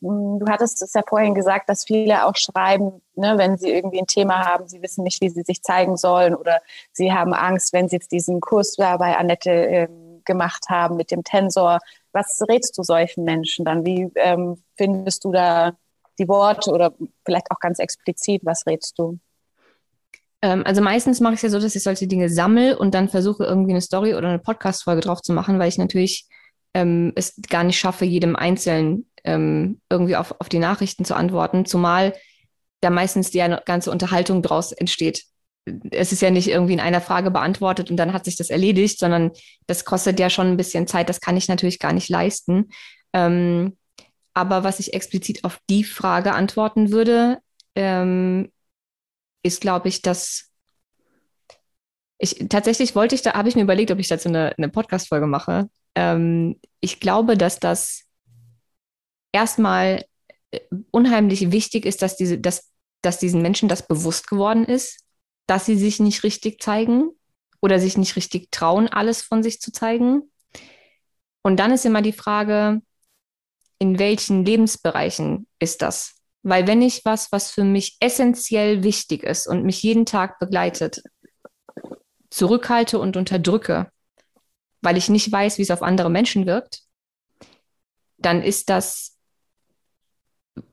[0.00, 4.08] Du hattest es ja vorhin gesagt, dass viele auch schreiben, ne, wenn sie irgendwie ein
[4.08, 6.60] Thema haben, sie wissen nicht, wie sie sich zeigen sollen oder
[6.90, 9.88] sie haben Angst, wenn sie jetzt diesen Kurs da bei Annette äh,
[10.24, 11.78] gemacht haben mit dem Tensor.
[12.16, 13.84] Was rätst du solchen Menschen dann?
[13.84, 15.76] Wie ähm, findest du da
[16.18, 16.94] die Worte oder
[17.26, 19.18] vielleicht auch ganz explizit, was rätst du?
[20.40, 23.10] Ähm, also meistens mache ich es ja so, dass ich solche Dinge sammle und dann
[23.10, 26.26] versuche irgendwie eine Story oder eine Podcast-Folge drauf zu machen, weil ich natürlich
[26.72, 31.66] ähm, es gar nicht schaffe, jedem Einzelnen ähm, irgendwie auf, auf die Nachrichten zu antworten,
[31.66, 32.14] zumal
[32.80, 35.24] da meistens die ganze Unterhaltung draus entsteht.
[35.90, 38.98] Es ist ja nicht irgendwie in einer Frage beantwortet und dann hat sich das erledigt,
[38.98, 39.32] sondern
[39.66, 41.08] das kostet ja schon ein bisschen Zeit.
[41.08, 42.70] Das kann ich natürlich gar nicht leisten.
[43.12, 43.76] Ähm,
[44.34, 47.38] aber was ich explizit auf die Frage antworten würde,
[47.74, 48.52] ähm,
[49.42, 50.50] ist, glaube ich, dass
[52.18, 55.26] ich tatsächlich wollte ich da, habe ich mir überlegt, ob ich dazu eine, eine Podcast-Folge
[55.26, 55.68] mache.
[55.94, 58.04] Ähm, ich glaube, dass das
[59.32, 60.04] erstmal
[60.50, 60.60] äh,
[60.90, 62.70] unheimlich wichtig ist, dass diese, dass,
[63.02, 65.04] dass diesen Menschen das bewusst geworden ist,
[65.46, 67.10] dass sie sich nicht richtig zeigen
[67.60, 70.30] oder sich nicht richtig trauen, alles von sich zu zeigen.
[71.42, 72.82] Und dann ist immer die Frage,
[73.78, 76.14] in welchen Lebensbereichen ist das?
[76.42, 81.02] Weil wenn ich was, was für mich essentiell wichtig ist und mich jeden Tag begleitet,
[82.30, 83.90] zurückhalte und unterdrücke,
[84.80, 86.82] weil ich nicht weiß, wie es auf andere Menschen wirkt,
[88.18, 89.16] dann ist das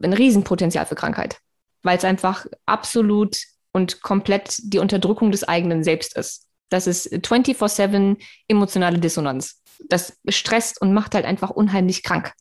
[0.02, 1.40] ein Riesenpotenzial für Krankheit,
[1.82, 3.38] weil es einfach absolut
[3.74, 6.48] und komplett die Unterdrückung des eigenen Selbst ist.
[6.70, 9.62] Das ist 24-7 emotionale Dissonanz.
[9.90, 12.34] Das stresst und macht halt einfach unheimlich krank.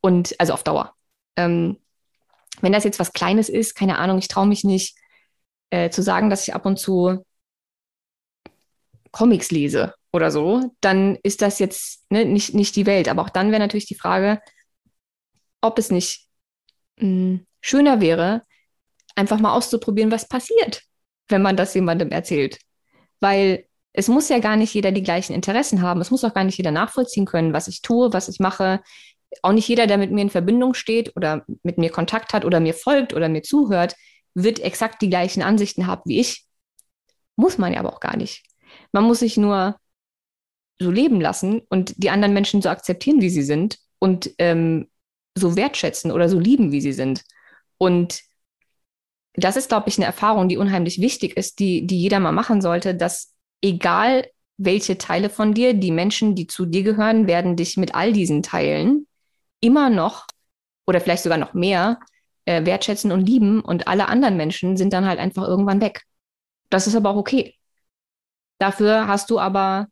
[0.00, 0.94] Und also auf Dauer.
[1.36, 1.78] Ähm,
[2.60, 4.96] wenn das jetzt was Kleines ist, keine Ahnung, ich traue mich nicht
[5.70, 7.24] äh, zu sagen, dass ich ab und zu
[9.12, 13.08] Comics lese oder so, dann ist das jetzt ne, nicht, nicht die Welt.
[13.08, 14.40] Aber auch dann wäre natürlich die Frage,
[15.60, 16.26] ob es nicht
[16.98, 18.45] mh, hm, schöner wäre,
[19.16, 20.82] einfach mal auszuprobieren, was passiert,
[21.28, 22.58] wenn man das jemandem erzählt.
[23.20, 26.00] Weil es muss ja gar nicht jeder die gleichen Interessen haben.
[26.00, 28.82] Es muss auch gar nicht jeder nachvollziehen können, was ich tue, was ich mache.
[29.42, 32.60] Auch nicht jeder, der mit mir in Verbindung steht oder mit mir Kontakt hat oder
[32.60, 33.96] mir folgt oder mir zuhört,
[34.34, 36.44] wird exakt die gleichen Ansichten haben wie ich.
[37.36, 38.44] Muss man ja aber auch gar nicht.
[38.92, 39.76] Man muss sich nur
[40.78, 44.90] so leben lassen und die anderen Menschen so akzeptieren, wie sie sind und ähm,
[45.34, 47.24] so wertschätzen oder so lieben, wie sie sind.
[47.78, 48.20] Und
[49.36, 52.60] das ist, glaube ich, eine Erfahrung, die unheimlich wichtig ist, die, die jeder mal machen
[52.60, 54.26] sollte, dass egal
[54.56, 58.42] welche Teile von dir, die Menschen, die zu dir gehören, werden dich mit all diesen
[58.42, 59.06] Teilen
[59.60, 60.26] immer noch
[60.86, 62.00] oder vielleicht sogar noch mehr
[62.46, 66.04] äh, wertschätzen und lieben und alle anderen Menschen sind dann halt einfach irgendwann weg.
[66.70, 67.54] Das ist aber auch okay.
[68.58, 69.88] Dafür hast du aber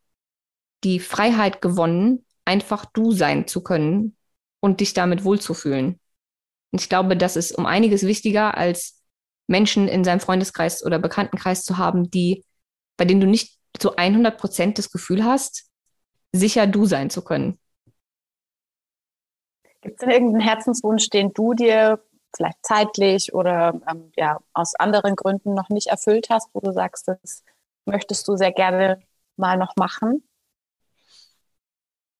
[0.83, 4.15] die Freiheit gewonnen, einfach du sein zu können
[4.59, 5.99] und dich damit wohlzufühlen.
[6.71, 9.01] Und ich glaube, das ist um einiges wichtiger, als
[9.47, 12.43] Menschen in seinem Freundeskreis oder Bekanntenkreis zu haben, die,
[12.97, 15.69] bei denen du nicht zu 100 Prozent das Gefühl hast,
[16.31, 17.59] sicher du sein zu können.
[19.81, 22.03] Gibt es denn irgendeinen Herzenswunsch, den du dir
[22.35, 27.07] vielleicht zeitlich oder ähm, ja, aus anderen Gründen noch nicht erfüllt hast, wo du sagst,
[27.07, 27.43] das
[27.85, 29.01] möchtest du sehr gerne
[29.37, 30.23] mal noch machen?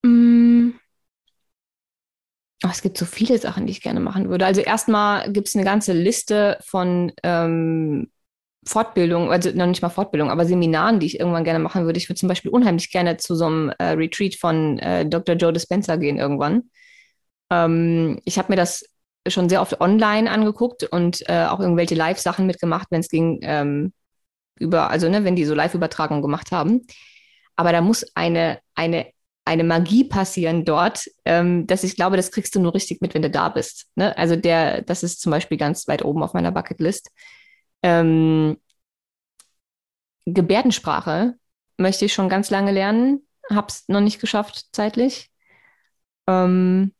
[0.03, 0.71] Mm.
[2.65, 4.45] Oh, es gibt so viele Sachen, die ich gerne machen würde.
[4.45, 8.09] Also erstmal gibt es eine ganze Liste von ähm,
[8.65, 11.99] Fortbildung, also noch nicht mal Fortbildung, aber Seminaren, die ich irgendwann gerne machen würde.
[11.99, 15.35] Ich würde zum Beispiel unheimlich gerne zu so einem äh, Retreat von äh, Dr.
[15.35, 16.71] Joe Dispenza gehen irgendwann.
[17.51, 18.83] Ähm, ich habe mir das
[19.27, 23.93] schon sehr oft online angeguckt und äh, auch irgendwelche Live-Sachen mitgemacht, wenn es ging ähm,
[24.57, 26.87] über, also ne, wenn die so Live-Übertragungen gemacht haben.
[27.55, 29.05] Aber da muss eine, eine,
[29.45, 33.21] eine Magie passieren dort, ähm, dass ich glaube, das kriegst du nur richtig mit, wenn
[33.21, 33.87] du da bist.
[33.95, 34.17] Ne?
[34.17, 37.11] Also der, das ist zum Beispiel ganz weit oben auf meiner Bucketlist.
[37.83, 38.57] Ähm,
[40.25, 41.35] Gebärdensprache
[41.77, 45.29] möchte ich schon ganz lange lernen, habe es noch nicht geschafft zeitlich.
[46.27, 46.93] Ähm,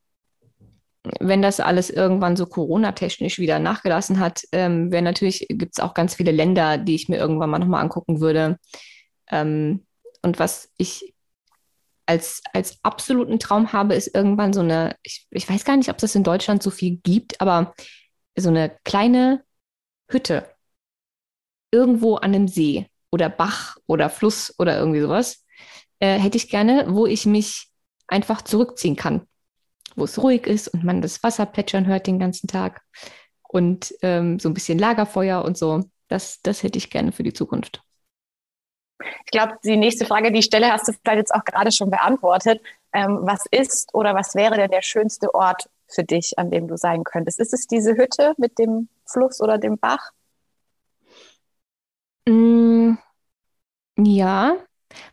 [1.20, 5.96] wenn das alles irgendwann so Corona-technisch wieder nachgelassen hat, ähm, wäre natürlich, gibt es auch
[5.96, 8.60] ganz viele Länder, die ich mir irgendwann mal nochmal angucken würde.
[9.32, 9.86] Ähm,
[10.22, 11.15] und was ich
[12.06, 15.98] als, als absoluten Traum habe, ist irgendwann so eine, ich, ich weiß gar nicht, ob
[15.98, 17.74] es das in Deutschland so viel gibt, aber
[18.38, 19.44] so eine kleine
[20.10, 20.50] Hütte
[21.72, 25.46] irgendwo an einem See oder Bach oder Fluss oder irgendwie sowas,
[26.00, 27.70] äh, hätte ich gerne, wo ich mich
[28.08, 29.28] einfach zurückziehen kann,
[29.96, 32.82] wo es ruhig ist und man das Wasser plätschern hört den ganzen Tag
[33.48, 35.84] und ähm, so ein bisschen Lagerfeuer und so.
[36.08, 37.85] Das, das hätte ich gerne für die Zukunft.
[39.00, 41.90] Ich glaube, die nächste Frage, die ich stelle, hast du vielleicht jetzt auch gerade schon
[41.90, 42.62] beantwortet.
[42.94, 46.78] Ähm, was ist oder was wäre denn der schönste Ort für dich, an dem du
[46.78, 47.40] sein könntest?
[47.40, 50.12] Ist es diese Hütte mit dem Fluss oder dem Bach?
[52.28, 52.94] Mm,
[53.98, 54.58] ja,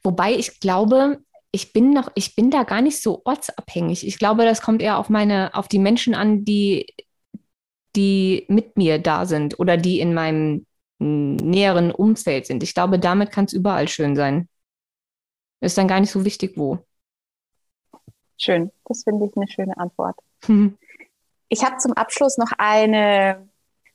[0.02, 4.06] wobei ich glaube, ich bin noch, ich bin da gar nicht so ortsabhängig.
[4.06, 6.86] Ich glaube, das kommt eher auf meine, auf die Menschen an, die,
[7.94, 10.66] die mit mir da sind oder die in meinem
[11.02, 12.62] näheren Umfeld sind.
[12.62, 14.48] Ich glaube, damit kann es überall schön sein.
[15.60, 16.78] Ist dann gar nicht so wichtig, wo.
[18.38, 20.16] Schön, das finde ich eine schöne Antwort.
[21.54, 23.46] Ich habe zum Abschluss noch eine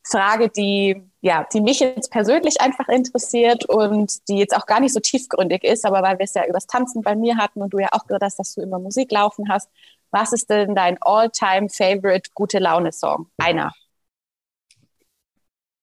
[0.04, 4.94] Frage, die, ja, die mich jetzt persönlich einfach interessiert und die jetzt auch gar nicht
[4.94, 7.80] so tiefgründig ist, aber weil wir es ja übers Tanzen bei mir hatten und du
[7.80, 9.72] ja auch gesagt hast, dass du immer Musik laufen hast.
[10.12, 13.28] Was ist denn dein all-time-favorite gute Laune-Song?
[13.38, 13.74] Einer.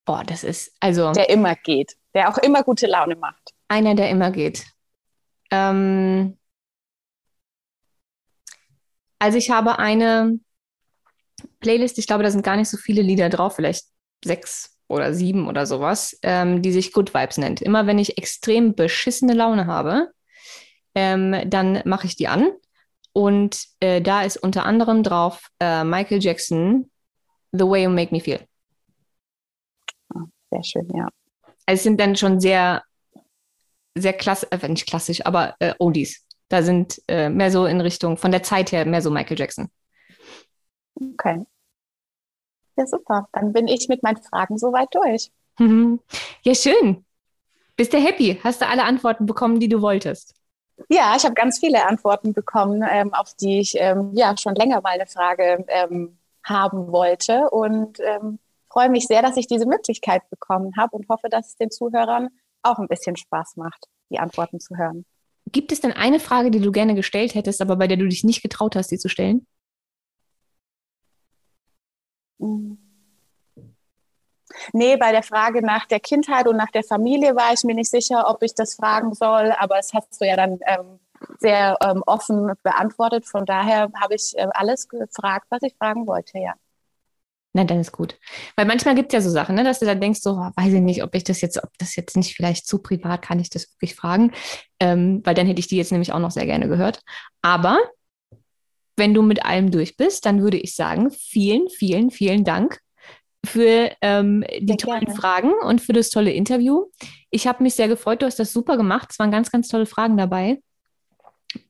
[0.04, 1.12] Boah, das ist also.
[1.12, 3.50] Der immer geht, der auch immer gute Laune macht.
[3.68, 4.66] Einer, der immer geht.
[5.50, 6.38] Ähm,
[9.18, 10.38] also ich habe eine
[11.60, 13.86] Playlist, ich glaube, da sind gar nicht so viele Lieder drauf, vielleicht
[14.24, 17.62] sechs oder sieben oder sowas, ähm, die sich Good Vibes nennt.
[17.62, 20.10] Immer wenn ich extrem beschissene Laune habe,
[20.94, 22.52] ähm, dann mache ich die an
[23.12, 26.90] Und äh, da ist unter anderem drauf äh, Michael Jackson,
[27.52, 28.40] The Way You Make Me Feel.
[30.54, 31.08] Sehr schön, ja.
[31.66, 32.84] Also es sind dann schon sehr,
[33.96, 36.24] sehr klassisch, äh, nicht klassisch, aber äh, Oldies.
[36.48, 39.68] Da sind äh, mehr so in Richtung, von der Zeit her, mehr so Michael Jackson.
[40.94, 41.44] Okay.
[42.76, 43.28] Ja, super.
[43.32, 45.30] Dann bin ich mit meinen Fragen soweit durch.
[46.42, 47.04] Ja, schön.
[47.76, 48.38] Bist du happy?
[48.44, 50.34] Hast du alle Antworten bekommen, die du wolltest?
[50.88, 54.82] Ja, ich habe ganz viele Antworten bekommen, ähm, auf die ich ähm, ja schon länger
[54.82, 58.38] mal eine Frage ähm, haben wollte und ähm,
[58.74, 62.28] freue mich sehr, dass ich diese Möglichkeit bekommen habe und hoffe, dass es den Zuhörern
[62.62, 65.06] auch ein bisschen Spaß macht, die Antworten zu hören.
[65.52, 68.24] Gibt es denn eine Frage, die du gerne gestellt hättest, aber bei der du dich
[68.24, 69.46] nicht getraut hast, sie zu stellen?
[72.38, 72.78] Mhm.
[74.72, 77.90] Nee, bei der Frage nach der Kindheit und nach der Familie war ich mir nicht
[77.90, 81.00] sicher, ob ich das fragen soll, aber es hast du ja dann ähm,
[81.38, 83.26] sehr ähm, offen beantwortet.
[83.26, 86.54] Von daher habe ich äh, alles gefragt, was ich fragen wollte, ja.
[87.56, 88.18] Nein, dann ist gut.
[88.56, 90.72] Weil manchmal gibt es ja so Sachen, ne, dass du dann denkst, so, oh, weiß
[90.72, 93.48] ich nicht, ob ich das jetzt, ob das jetzt nicht vielleicht zu privat, kann ich
[93.48, 94.32] das wirklich fragen?
[94.80, 97.00] Ähm, weil dann hätte ich die jetzt nämlich auch noch sehr gerne gehört.
[97.42, 97.78] Aber
[98.96, 102.80] wenn du mit allem durch bist, dann würde ich sagen, vielen, vielen, vielen Dank
[103.46, 105.14] für ähm, die sehr tollen gerne.
[105.14, 106.86] Fragen und für das tolle Interview.
[107.30, 109.10] Ich habe mich sehr gefreut, du hast das super gemacht.
[109.12, 110.60] Es waren ganz, ganz tolle Fragen dabei.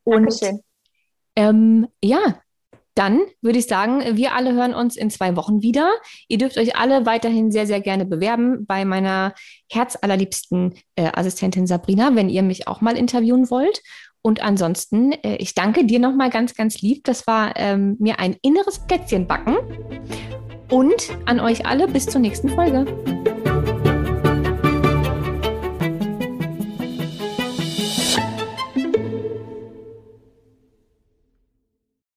[0.04, 0.60] Und Dankeschön.
[1.36, 2.40] Ähm, ja,
[2.94, 5.90] dann würde ich sagen, wir alle hören uns in zwei Wochen wieder.
[6.28, 9.34] Ihr dürft euch alle weiterhin sehr, sehr gerne bewerben bei meiner
[9.70, 13.82] herzallerliebsten äh, Assistentin Sabrina, wenn ihr mich auch mal interviewen wollt.
[14.22, 17.04] Und ansonsten, äh, ich danke dir nochmal ganz, ganz lieb.
[17.04, 19.56] Das war ähm, mir ein inneres Plätzchen backen.
[20.70, 22.86] Und an euch alle bis zur nächsten Folge.